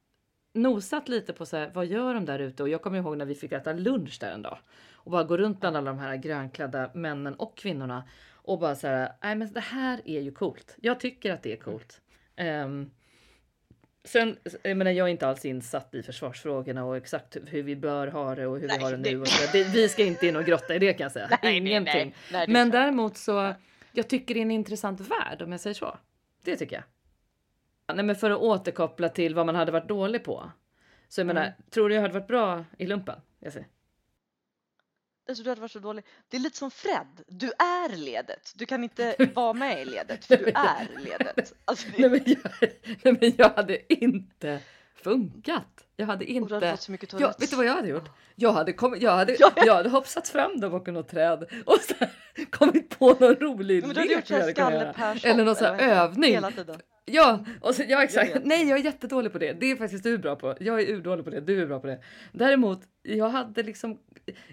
[0.55, 2.63] nosat lite på så här, vad gör de där ute?
[2.63, 4.59] Och jag kommer ihåg när vi fick äta lunch där en dag
[4.93, 8.87] och bara gå runt bland alla de här grönklädda männen och kvinnorna och bara så
[8.87, 10.77] här, nej men det här är ju coolt.
[10.81, 12.01] Jag tycker att det är coolt.
[12.37, 12.91] Ehm,
[14.05, 18.07] sen, jag menar, jag är inte alls insatt i försvarsfrågorna och exakt hur vi bör
[18.07, 19.21] ha det och hur Nej, vi har det nu.
[19.21, 21.39] Och så det, vi ska inte in och grotta i det kan jag säga.
[21.43, 21.95] Nej, Ingenting.
[21.95, 22.15] nej.
[22.33, 23.55] Nej, Men däremot så,
[23.93, 25.99] jag tycker det är en intressant värld om jag säger så.
[26.45, 26.85] Det tycker jag.
[27.97, 30.51] Nej, men för att återkoppla till vad man hade varit dålig på.
[31.09, 31.53] Så jag menar, Mm.
[31.71, 33.17] tror du jag hade varit bra i lumpen?
[33.41, 33.67] Jag ser.
[35.29, 36.05] Alltså du hade varit så dålig.
[36.29, 37.23] Det är lite som Fred.
[37.27, 38.53] Du är ledet.
[38.57, 41.53] Du kan inte vara med i ledet för du är ledet.
[41.65, 42.71] Alltså, det, Nej, men jag,
[43.03, 44.61] nej, men jag hade inte
[44.95, 45.87] funkat.
[45.97, 46.71] Jag hade hade inte.
[46.71, 47.43] fått så mycket Ja, toalett.
[47.43, 48.11] vet du vad jag hade gjort?
[48.35, 49.63] Jag hade, kommit, jag hade, Ja, ja.
[49.67, 51.95] jag hade hoppsat fram där bakom något träd och så
[52.51, 55.19] kommit på någon rolig Men du hade gjort som jag hade.
[55.25, 56.39] Eller någon sån här övning.
[57.07, 58.37] Ja, och så, ja Jag exakt.
[58.37, 58.45] vet.
[58.45, 59.53] Nej, jag är jättedålig på det.
[59.53, 60.55] Det är faktiskt du bra på.
[60.61, 61.41] Jag är urdålig på det.
[61.41, 62.01] Du är bra på det.
[62.33, 63.99] Däremot, jag hade liksom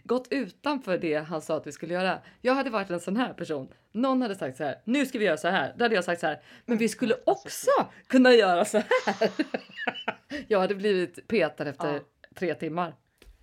[0.03, 2.17] gått utanför det han sa att vi skulle göra.
[2.41, 3.67] Jag hade varit en sån här person.
[3.91, 4.75] Någon hade sagt så här.
[4.85, 5.73] Nu ska vi göra så här.
[5.77, 6.41] Då hade jag sagt så här.
[6.65, 7.71] Men vi skulle också
[8.07, 9.29] kunna göra så här.
[10.47, 11.99] Jag hade blivit petad efter Ja.
[12.35, 12.95] tre timmar.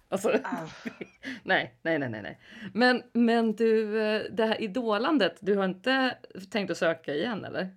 [0.08, 0.56] Alltså, Ah.
[1.42, 2.40] nej, nej, nej, nej.
[2.74, 6.18] Men, men du, eh, det här idolandet, du har inte
[6.50, 7.68] tänkt att söka igen eller?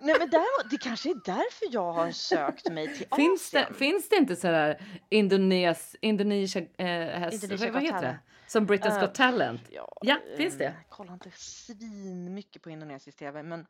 [0.00, 3.74] Nej men däremot, det kanske är därför jag har sökt mig till Finns det, Asien.
[3.74, 6.86] finns det inte sådär Indones, Indonesia, eh,
[7.20, 8.18] häst, Indonesia vad, vad heter det?
[8.46, 9.60] Som Britain's Eh, Got Talent.
[9.70, 10.64] Ja, Ja, finns det?
[10.64, 13.66] eh, Kollar inte svin mycket på indonesisk tv men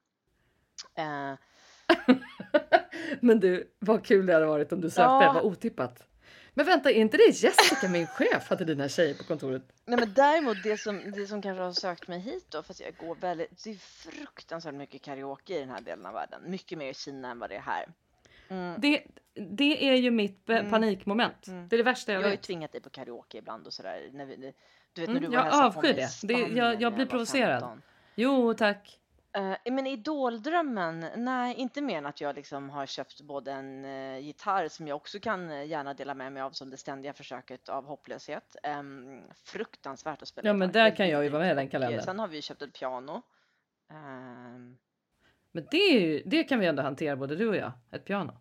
[0.94, 1.34] eh,
[3.20, 5.32] Men du, vad kul det hade varit om du sökte, Ja.
[5.34, 6.06] vad otippat.
[6.56, 9.62] Men vänta, är inte det Jessica, min chef, hade dina tjejer på kontoret?
[9.86, 12.96] Nej men däremot det som, det som kanske har sökt mig hit då, fast jag
[12.96, 13.74] går väldigt, det är
[14.10, 16.40] fruktansvärt mycket karaoke i den här delen av världen.
[16.46, 17.84] Mycket mer i Kina än vad det är här.
[18.48, 18.80] Mm.
[18.80, 19.02] Det,
[19.34, 20.70] det är ju mitt Mm.
[20.70, 21.46] panikmoment.
[21.46, 21.68] Mm.
[21.68, 22.42] Det är det värsta jag Jag har ju vet.
[22.42, 24.08] tvingat dig på karaoke ibland och sådär.
[24.12, 24.36] När vi,
[24.92, 26.08] du vet Mm, när du var jag avskyr det.
[26.22, 27.60] Det- jag- jag blir provocerad.
[27.60, 27.82] 15.
[28.14, 29.00] Jo, tack.
[29.34, 34.18] Eh, men idoldrömmen, nej inte mer än att jag liksom har köpt både en uh,
[34.18, 37.68] gitarr som jag också kan eh, gärna dela med mig av som det ständiga försöket
[37.68, 38.56] av hopplöshet.
[38.78, 42.02] Um, fruktansvärt att spela Ja, men där kan jag ju vara med i den kalendern.
[42.02, 43.22] Sen har vi köpt ett piano.
[43.90, 44.78] Ehm,
[45.52, 48.40] Men det, är ju, det kan vi ändå hantera både du och jag, ett piano.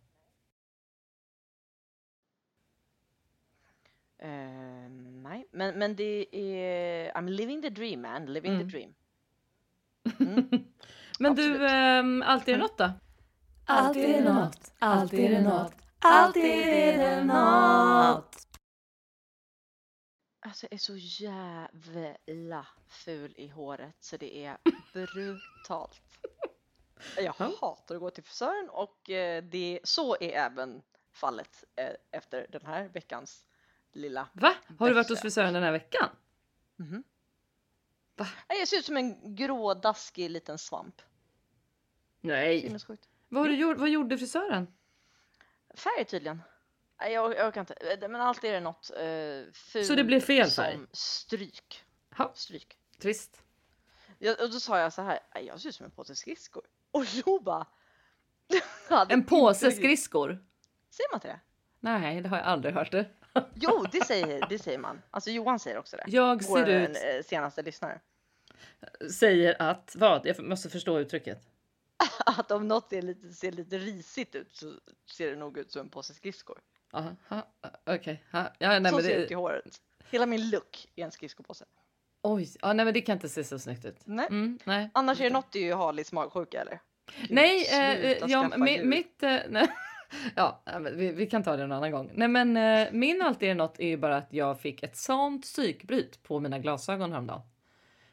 [4.19, 8.69] ehm, nej, men, men det är I'm living the dream man, living Mm.
[8.69, 8.93] the dream.
[10.19, 10.49] Mm.
[11.19, 11.71] Men du, Absolut.
[11.71, 12.67] ehm, alltid är Mm.
[12.67, 12.91] något då?
[13.65, 18.47] Alltid är det något, alltid är det något, alltid är det något.
[20.45, 24.57] Alltså jag är så jävla ful i håret så det är
[24.93, 26.01] brutalt.
[27.17, 27.51] Jag Ja.
[27.61, 30.81] hatar att gå till frisören och eh, det, så är även
[31.11, 33.45] fallet eh, efter den här veckans
[33.91, 34.27] lilla.
[34.33, 34.53] Va?
[34.79, 36.09] Har du varit hos frisören den här veckan?
[36.75, 37.03] Mhm.
[38.15, 38.27] Va?
[38.49, 41.01] Nej, Jag ser ut som en grå daskig liten svamp.
[42.21, 42.77] Nej.
[43.29, 44.67] Vad, har du gjort, vad gjorde frisören?
[45.75, 46.41] Färg tydligen.
[46.99, 47.73] Nej, jag, jag orkar inte.
[47.73, 50.73] Eh, Men alltid är det något eh, fult Så det blev fel färg?
[50.75, 51.83] som stryk.
[52.17, 52.77] Ha, Stryk.
[52.99, 53.43] trist.
[54.19, 56.63] Jag, och då sa jag så här, "Nej, jag ser ut som en påse skridskor.
[56.91, 57.67] Och då bara...
[59.09, 60.45] En påse skridskor?
[60.89, 61.39] Säger man inte det?
[61.79, 63.05] Nej, det har jag aldrig hört det.
[63.55, 65.01] Jo, det säger, det säger man.
[65.11, 66.03] Alltså Johan säger också det.
[66.07, 67.99] Jag Vår ser ut, eh, senaste lyssnare.
[69.11, 70.25] säger att, vad?
[70.25, 71.39] Jag måste förstå uttrycket.
[72.25, 74.73] Att om något är lite, ser lite risigt ut så
[75.11, 76.59] ser det nog ut som en påse skridskor.
[76.91, 77.15] Aha,
[77.85, 78.23] okej.
[78.31, 79.81] ha, Ja, nej, så men ser det ut i håret.
[80.11, 81.65] Hela min look är en skridskopåse.
[82.21, 83.97] oj, ja, nej men det kan inte se så snyggt ut.
[84.05, 84.27] Nej.
[84.29, 84.89] Mm, nej.
[84.93, 86.79] Annars är det något i Harleys magsjuka eller?
[87.21, 89.23] Gud, Nej, eh, eh, ja, mitt...
[89.23, 89.67] Eh, nej.
[90.35, 90.61] Ja,
[90.91, 92.11] vi, vi kan ta det en annan gång.
[92.13, 95.41] Nej, men eh, min alltid är något är ju bara att jag fick ett sånt
[95.41, 97.41] psykbryt på mina glasögon häromdagen.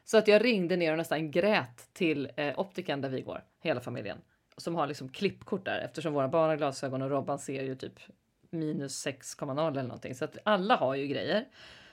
[0.03, 3.81] Så att jag ringde ner och nästan grät till eh, optiken där vi går, hela
[3.81, 4.17] familjen.
[4.57, 7.99] Som har liksom klippkort där eftersom våra barn har glasögon och Robban ser ju typ
[8.49, 10.15] minus 6,0 eller någonting.
[10.15, 11.45] Så att alla har ju grejer.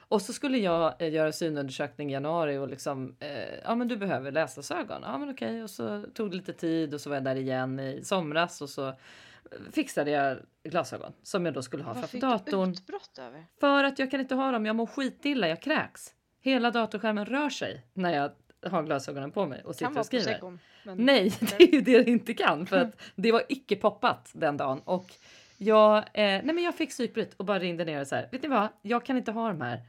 [0.09, 3.97] Och så skulle jag eh, göra synundersökning i januari och liksom, eh, ja men du
[3.97, 5.03] behöver läsglasögon.
[5.03, 7.81] Ja men okej, och så tog det lite tid och så var jag där igen
[7.81, 8.95] i somras och så
[9.73, 12.73] fixade jag glasögon som jag då skulle ha Vad framför fick datorn.
[12.73, 13.47] du utbrott över?
[13.61, 16.15] För att jag kan inte ha dem, jag mår skitilla, jag kräks.
[16.41, 18.31] Hela datorskärmen rör sig när jag
[18.71, 20.25] har glasögonen på mig och sitter och skriver.
[20.25, 20.59] prosecco.
[20.85, 20.97] Men...
[20.99, 24.57] Nej, det är ju det det inte kan för att det var icke poppat den
[24.57, 25.15] dagen och
[25.57, 28.43] jag, eh, nej men jag fick psykbryt och bara ringde ner och så här, vet
[28.43, 29.83] ni vad, jag kan inte ha de här.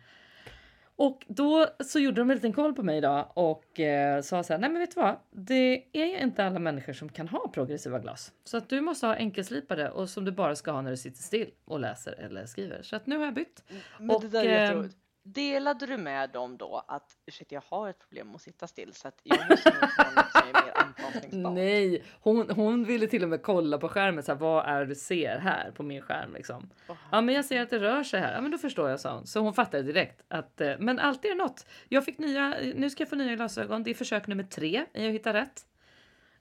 [1.00, 4.54] Och då så gjorde de en liten koll på mig idag och eh, sa så
[4.54, 7.47] här, nej men vet du vad, det är ju inte alla människor som kan ha
[7.54, 8.32] progressiva glas.
[8.43, 11.22] Så att du måste ha enkelslipade och som du bara ska ha när du sitter
[11.22, 12.82] still och läser eller skriver.
[12.82, 13.64] Så att nu har jag bytt.
[14.00, 14.97] Men Och, det där är eh, jätteroligt.
[15.34, 18.94] Delade du med dem då att ursäkta jag har ett problem med att sitta still
[18.94, 21.54] så att jag måste nog ha något som är mer anpassningsbart?
[21.54, 24.24] Nej, hon, hon ville till och med kolla på skärmen.
[24.24, 26.34] Så här, vad är det du ser här på min skärm?
[26.34, 26.70] Liksom.
[26.88, 28.34] Åh, Ja, men jag ser att det rör sig här.
[28.34, 29.28] Ja, men då förstår jag, sa hon.
[29.28, 31.66] Så hon fattade direkt att, eh, men alltid är något.
[31.90, 33.84] Jag fick nya, nu ska jag få nya glasögon.
[33.84, 35.66] Det är försök nummer tre i att hitta rätt.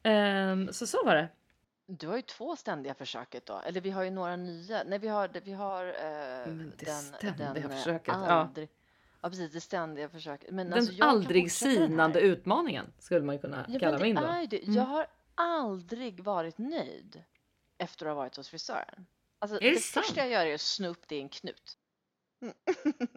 [0.03, 1.29] Ehm, så så var det.
[1.91, 4.83] Du har ju två ständiga försöket då, eller vi har ju några nya.
[4.87, 8.78] Nej, vi har, vi har eh, det den, ständiga den eh, försöket, aldrig, ja.
[9.23, 10.51] Precis, det ständiga försöket.
[10.51, 14.21] Men Den alltså, aldrig fortsätta den sinande utmaningen skulle man kunna Ja, kalla min det
[14.21, 14.27] då.
[14.27, 14.63] är det.
[14.63, 14.75] Mm.
[14.75, 17.23] Jag har aldrig varit nöjd
[17.79, 19.07] efter att ha varit hos frisören.
[19.39, 20.07] Alltså, det det sant?
[20.07, 21.79] första jag gör är att sno upp det i en knut.
[22.43, 22.55] Mm.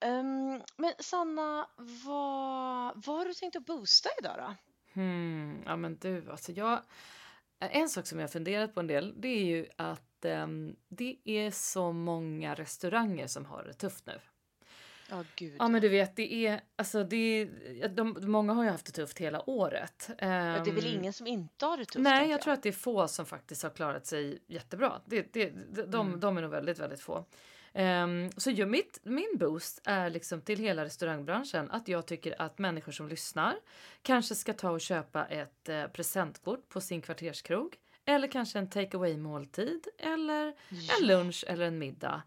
[0.00, 4.54] Ehm, men Sanna, vad, vad har du tänkt att boosta idag då?
[4.92, 6.82] Hmm, ja men du, alltså jag...
[7.60, 11.50] En sak som jag funderat på en del, det är ju att ehm, det är
[11.50, 14.20] så många restauranger som har det tufft nu.
[15.10, 15.56] Ja, gud.
[15.58, 18.92] Ja men du vet, det är, alltså det är, de, många har ju haft det
[18.92, 20.06] tufft hela året.
[20.08, 22.02] Ja, det är väl Ehm, ingen som inte har det tufft?
[22.02, 25.00] Nej, tänker jag tror att det är få som faktiskt har klarat sig jättebra.
[25.06, 26.20] Det, det, de, de, Mm.
[26.20, 27.24] de är nog väldigt, väldigt få.
[27.76, 32.58] Ehm, så ju, mitt, min boost är liksom till hela restaurangbranschen att jag tycker att
[32.58, 33.56] människor som lyssnar
[34.02, 37.76] kanske ska ta och köpa ett eh, presentkort på sin kvarterskrog.
[38.04, 40.94] Eller kanske en take away måltid eller Ja.
[41.00, 42.22] en lunch eller en middag.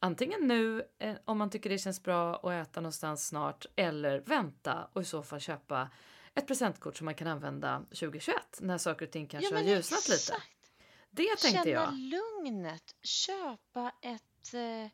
[0.00, 4.88] Antingen nu eh, om man tycker det känns bra att äta någonstans snart eller vänta
[4.92, 5.88] och i så fall köpa
[6.34, 10.14] ett presentkort som man kan använda 2021 när saker och ting kanske har ljusnat lite.
[10.14, 10.54] exakt.
[11.10, 11.94] Det tänkte Känna jag.
[11.94, 14.22] lugnet, köpa ett,
[14.54, 14.90] eh,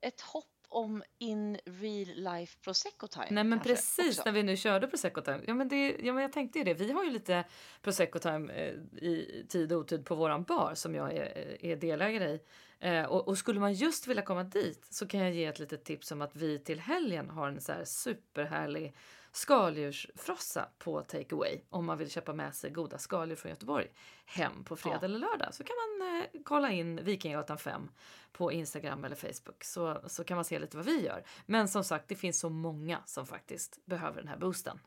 [0.00, 3.26] ett hopp om in real life prosecco time.
[3.30, 4.22] Nej men precis också.
[4.24, 5.40] när vi nu körde prosecco time.
[5.46, 6.74] Ja men, det, ja men jag tänkte ju det.
[6.74, 7.44] Vi har ju lite
[7.82, 12.30] prosecco time eh, i tid och otid på våran bar som jag är, är delägare
[12.30, 12.40] i.
[12.78, 15.84] Eh, och, och skulle man just vilja komma dit så kan jag ge ett litet
[15.84, 18.96] tips om att vi till helgen har en så här superhärlig
[19.32, 23.88] skaldjursfrossa på takeaway om man vill köpa med sig goda skaldjur från Göteborg
[24.26, 25.04] hem på fredag Ja.
[25.04, 27.90] eller lördag så kan man eh, kolla in Vikingagatan 5
[28.32, 31.24] på Instagram eller Facebook så, så kan man se lite vad vi gör.
[31.46, 34.80] Men som sagt, det finns så många som faktiskt behöver den här boosten.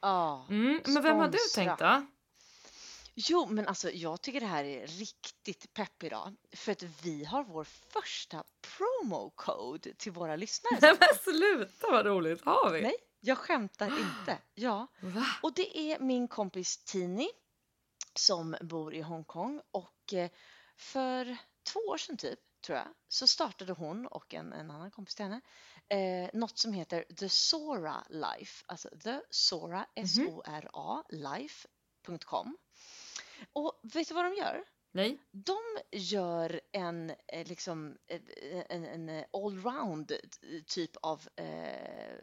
[0.00, 0.46] Ja.
[0.50, 2.06] Mm, men vem har du tänkt då?
[3.14, 6.34] Jo, men alltså jag tycker det här är riktigt pepp idag.
[6.52, 10.78] För att vi har vår första promo code till våra lyssnare.
[10.82, 12.82] Nej men sluta vad roligt, har vi?
[12.82, 14.38] Nej, jag skämtar inte.
[14.54, 15.26] Ja, Va?
[15.42, 17.28] och det är min kompis Tini
[18.14, 20.30] som bor i Hongkong och eh,
[20.76, 21.36] för
[21.72, 25.24] två år sedan typ, tror jag, så startade hon och en, en annan kompis till
[25.24, 25.40] henne
[25.88, 32.56] eh, något som heter The Sora Life, alltså The Sora, S-O-R-A, life.com.
[33.52, 34.64] Och vet du vad de gör?
[34.92, 35.18] Nej?
[35.30, 35.58] De
[35.90, 38.20] gör en, eh, liksom, eh,
[38.68, 40.12] en, en allround
[40.66, 42.18] typ av eh,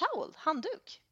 [0.00, 1.02] towel, handduk.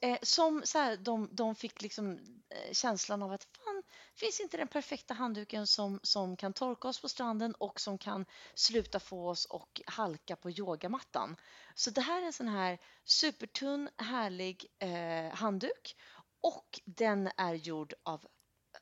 [0.00, 2.18] Eh, som så här, de, de fick liksom
[2.50, 3.82] eh, känslan av att fan,
[4.14, 8.26] finns inte den perfekta handduken som, som kan torka oss på stranden och som kan
[8.54, 11.36] sluta få oss och halka på yogamattan.
[11.74, 15.96] Så det här är en sån här supertunn, härlig eh, handduk
[16.40, 18.26] och den är gjord av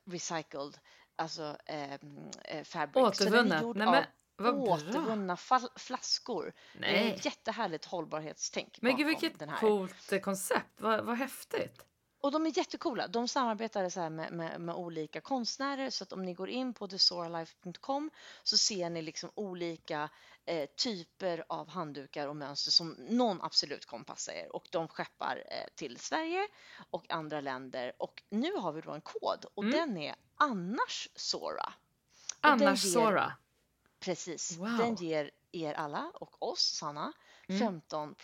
[0.05, 0.79] recycled,
[1.15, 1.93] alltså eh,
[2.43, 3.17] eh, fabric.
[3.17, 3.61] Så den är Återvunnet.
[3.61, 4.03] gjord Nej av men
[4.43, 5.37] vad återvunna
[5.75, 6.53] flaskor.
[6.79, 7.11] Nej.
[7.11, 9.57] Eh, jättehärligt hållbarhetstänk Men gud vilket den här.
[9.59, 11.85] coolt koncept, vad, vad häftigt.
[12.21, 13.07] Och de är jättecoola.
[13.07, 16.73] De samarbetar så här med, med, med olika konstnärer så att om ni går in
[16.73, 18.11] på thesoralife.com
[18.43, 20.09] så ser ni liksom olika
[20.45, 25.37] eh, typer av handdukar och mönster som någon absolut kommer passa er och de skeppar
[25.51, 26.47] eh, till Sverige
[26.89, 29.75] och andra länder och nu har vi då en kod och Mm.
[29.75, 31.73] den är annars Sora.
[32.41, 33.33] Och Annars ger- Sora.
[34.03, 34.57] Precis.
[34.57, 34.77] Wow.
[34.77, 37.13] Den ger er alla och oss, Sanna,
[37.47, 37.59] Mm.
[37.59, 38.15] 15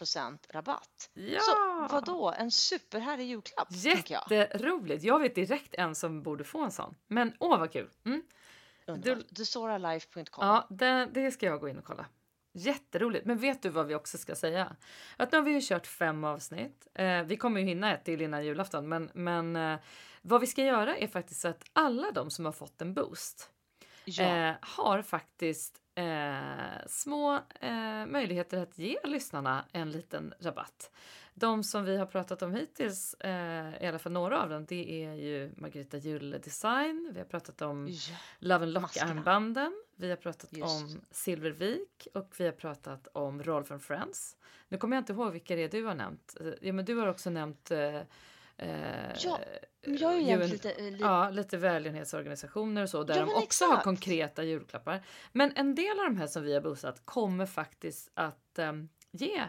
[0.49, 1.09] rabatt.
[1.13, 1.39] Ja!
[1.39, 4.37] Så vadå, en superhärlig julklapp, tänker jag.
[4.37, 5.03] Jätteroligt.
[5.03, 6.95] Jag vet direkt en som borde få en sån.
[7.07, 7.89] Men åh vad kul.
[8.05, 8.23] Mm.
[8.87, 9.35] Underbart.
[9.35, 10.45] TheSoralife.com.
[10.47, 12.05] Ja, det, det ska jag gå in och kolla.
[12.53, 13.25] Jätteroligt.
[13.25, 14.75] Men vet du vad vi också ska säga?
[15.17, 16.87] Att nu har vi ju kört fem avsnitt.
[16.93, 19.79] Eh, vi kommer ju hinna ett till innan julafton, men, men eh,
[20.21, 23.49] vad vi ska göra är faktiskt att alla de som har fått en boost
[24.17, 24.49] Ja.
[24.49, 30.91] eh, har faktiskt eh, små eh, möjligheter att ge lyssnarna en liten rabatt.
[31.33, 35.03] De som vi har pratat om hittills, eh, i alla fall några av dem, det
[35.05, 37.11] är ju Margareta Julle Design.
[37.13, 38.15] Vi har pratat om ja.
[38.39, 38.73] Love and.
[38.73, 39.83] Lock-armbanden.
[39.95, 40.63] Vi har pratat Just.
[40.83, 44.37] om Silvervik och vi har pratat om Roll from Friends.
[44.67, 46.35] Nu kommer jag inte ihåg vilka det är du har nämnt.
[46.39, 48.01] Eh, Ja, men du har också nämnt eh,
[48.59, 49.39] eh, Ja,
[49.81, 53.33] jag har ju UN lite, eh, lite Ja, lite välgörenhetsorganisationer och så där Ja, de
[53.33, 53.83] också har exakt.
[53.83, 55.01] konkreta julklappar.
[55.31, 59.43] Men en del av de här som vi har boostat kommer faktiskt att ehm, ge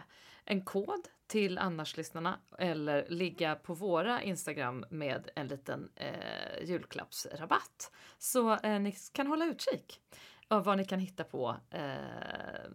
[0.45, 7.91] en kod till annars-lyssnarna eller ligga på våra Instagram med en liten eh, julklappsrabatt.
[8.17, 10.01] Så eh, ni kan hålla utkik
[10.47, 12.71] av vad ni kan hitta på eh,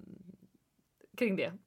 [1.17, 1.53] kring det.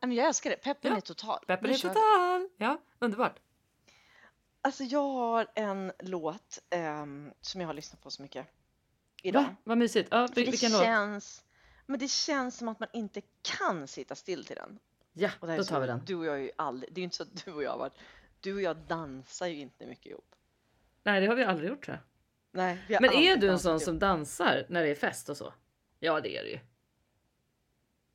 [0.00, 0.56] Jag älskar det.
[0.56, 0.96] Peppen Ja.
[0.96, 1.38] är total.
[1.46, 2.48] Peppen är total!
[2.56, 3.38] Ja, underbart.
[4.64, 8.46] Alltså jag har en låt ehm, som jag har lyssnat på så mycket
[9.22, 9.42] idag.
[9.42, 9.54] Va?
[9.64, 10.08] Vad mysigt.
[10.10, 10.82] Ja, För vil- det vilken låt?
[10.82, 11.44] känns,
[11.86, 13.22] men det känns som att man inte
[13.58, 14.78] kan sitta still till den.
[15.12, 16.02] Ja, Och det här då tar så, vi den.
[16.06, 17.70] Du och jag är ju aldrig, det är ju inte så att du och jag
[17.70, 17.92] har varit,
[18.40, 20.34] du och jag dansar ju inte mycket ihop.
[21.02, 22.02] Nej, det har vi aldrig gjort tror jag.
[22.62, 23.82] Nej, vi har Men är aldrig du en dansat sån ihop.
[23.82, 25.52] som dansar när det är fest och så?
[25.98, 26.58] Ja, det är du ju.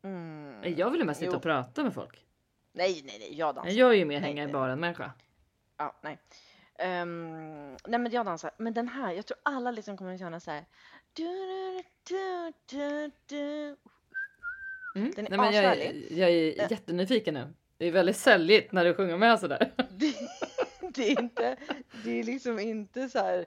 [0.03, 1.37] Mm, Jag vill ju mest sitta jo.
[1.37, 2.25] och prata med folk.
[2.71, 3.71] Nej, nej, nej, jag dansar.
[3.71, 4.53] Jag är ju mer Nej, hänga i nej.
[4.53, 5.11] baren människa.
[5.79, 6.17] Ja, nej.
[6.79, 8.51] Ehm, nej men jag dansar.
[8.57, 10.65] Men den här, jag tror alla liksom kommer att känna så här.
[11.13, 11.23] Du,
[12.09, 13.77] du, du, du, du.
[14.95, 15.11] Mm.
[15.15, 17.53] Den är Nej, men jag, är, jag är jättenyfiken nu.
[17.77, 19.73] Det är väldigt säljigt när du sjunger med sådär.
[19.89, 20.13] Det,
[20.93, 21.57] det är inte,
[22.03, 23.45] det är liksom inte så här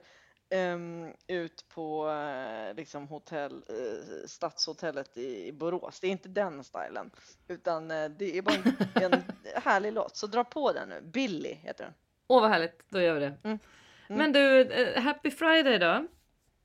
[0.49, 5.99] ehm, ut på eh, liksom hotell, eh, Stadshotellet i, i Borås.
[5.99, 7.11] Det är inte den stilen.
[7.47, 9.23] Utan eh, det är bara en, en
[9.63, 10.15] härlig låt.
[10.17, 11.01] Så dra på den nu.
[11.01, 11.93] Billy heter den.
[12.33, 13.25] Åh vad härligt, då gör vi det.
[13.43, 13.59] Mm.
[14.07, 14.17] Mm.
[14.17, 16.07] Men du, eh, happy friday då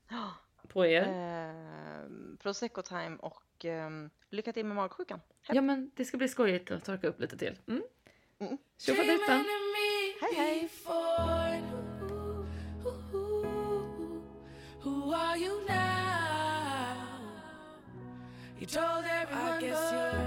[0.68, 1.02] på er.
[1.02, 5.20] Ehm, Prosecco time och ehm, lycka till med magsjukan.
[5.48, 7.58] Ja men det ska bli skojigt att torka upp lite till.
[7.68, 7.82] Mm.
[8.38, 8.58] Mm.
[8.78, 9.44] Tjofaderittan!
[10.20, 10.68] Hej hej!
[14.82, 16.98] Who are you now?
[18.60, 20.17] You told everyone I guess you're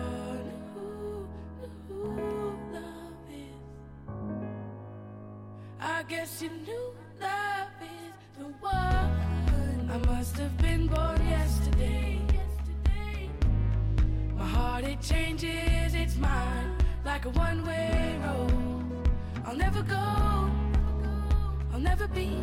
[6.11, 9.89] guess you knew love is the one.
[9.89, 12.19] I must have been born yesterday.
[14.35, 19.07] My heart it changes its mind like a one-way road.
[19.45, 20.05] I'll never go,
[21.71, 22.41] I'll never be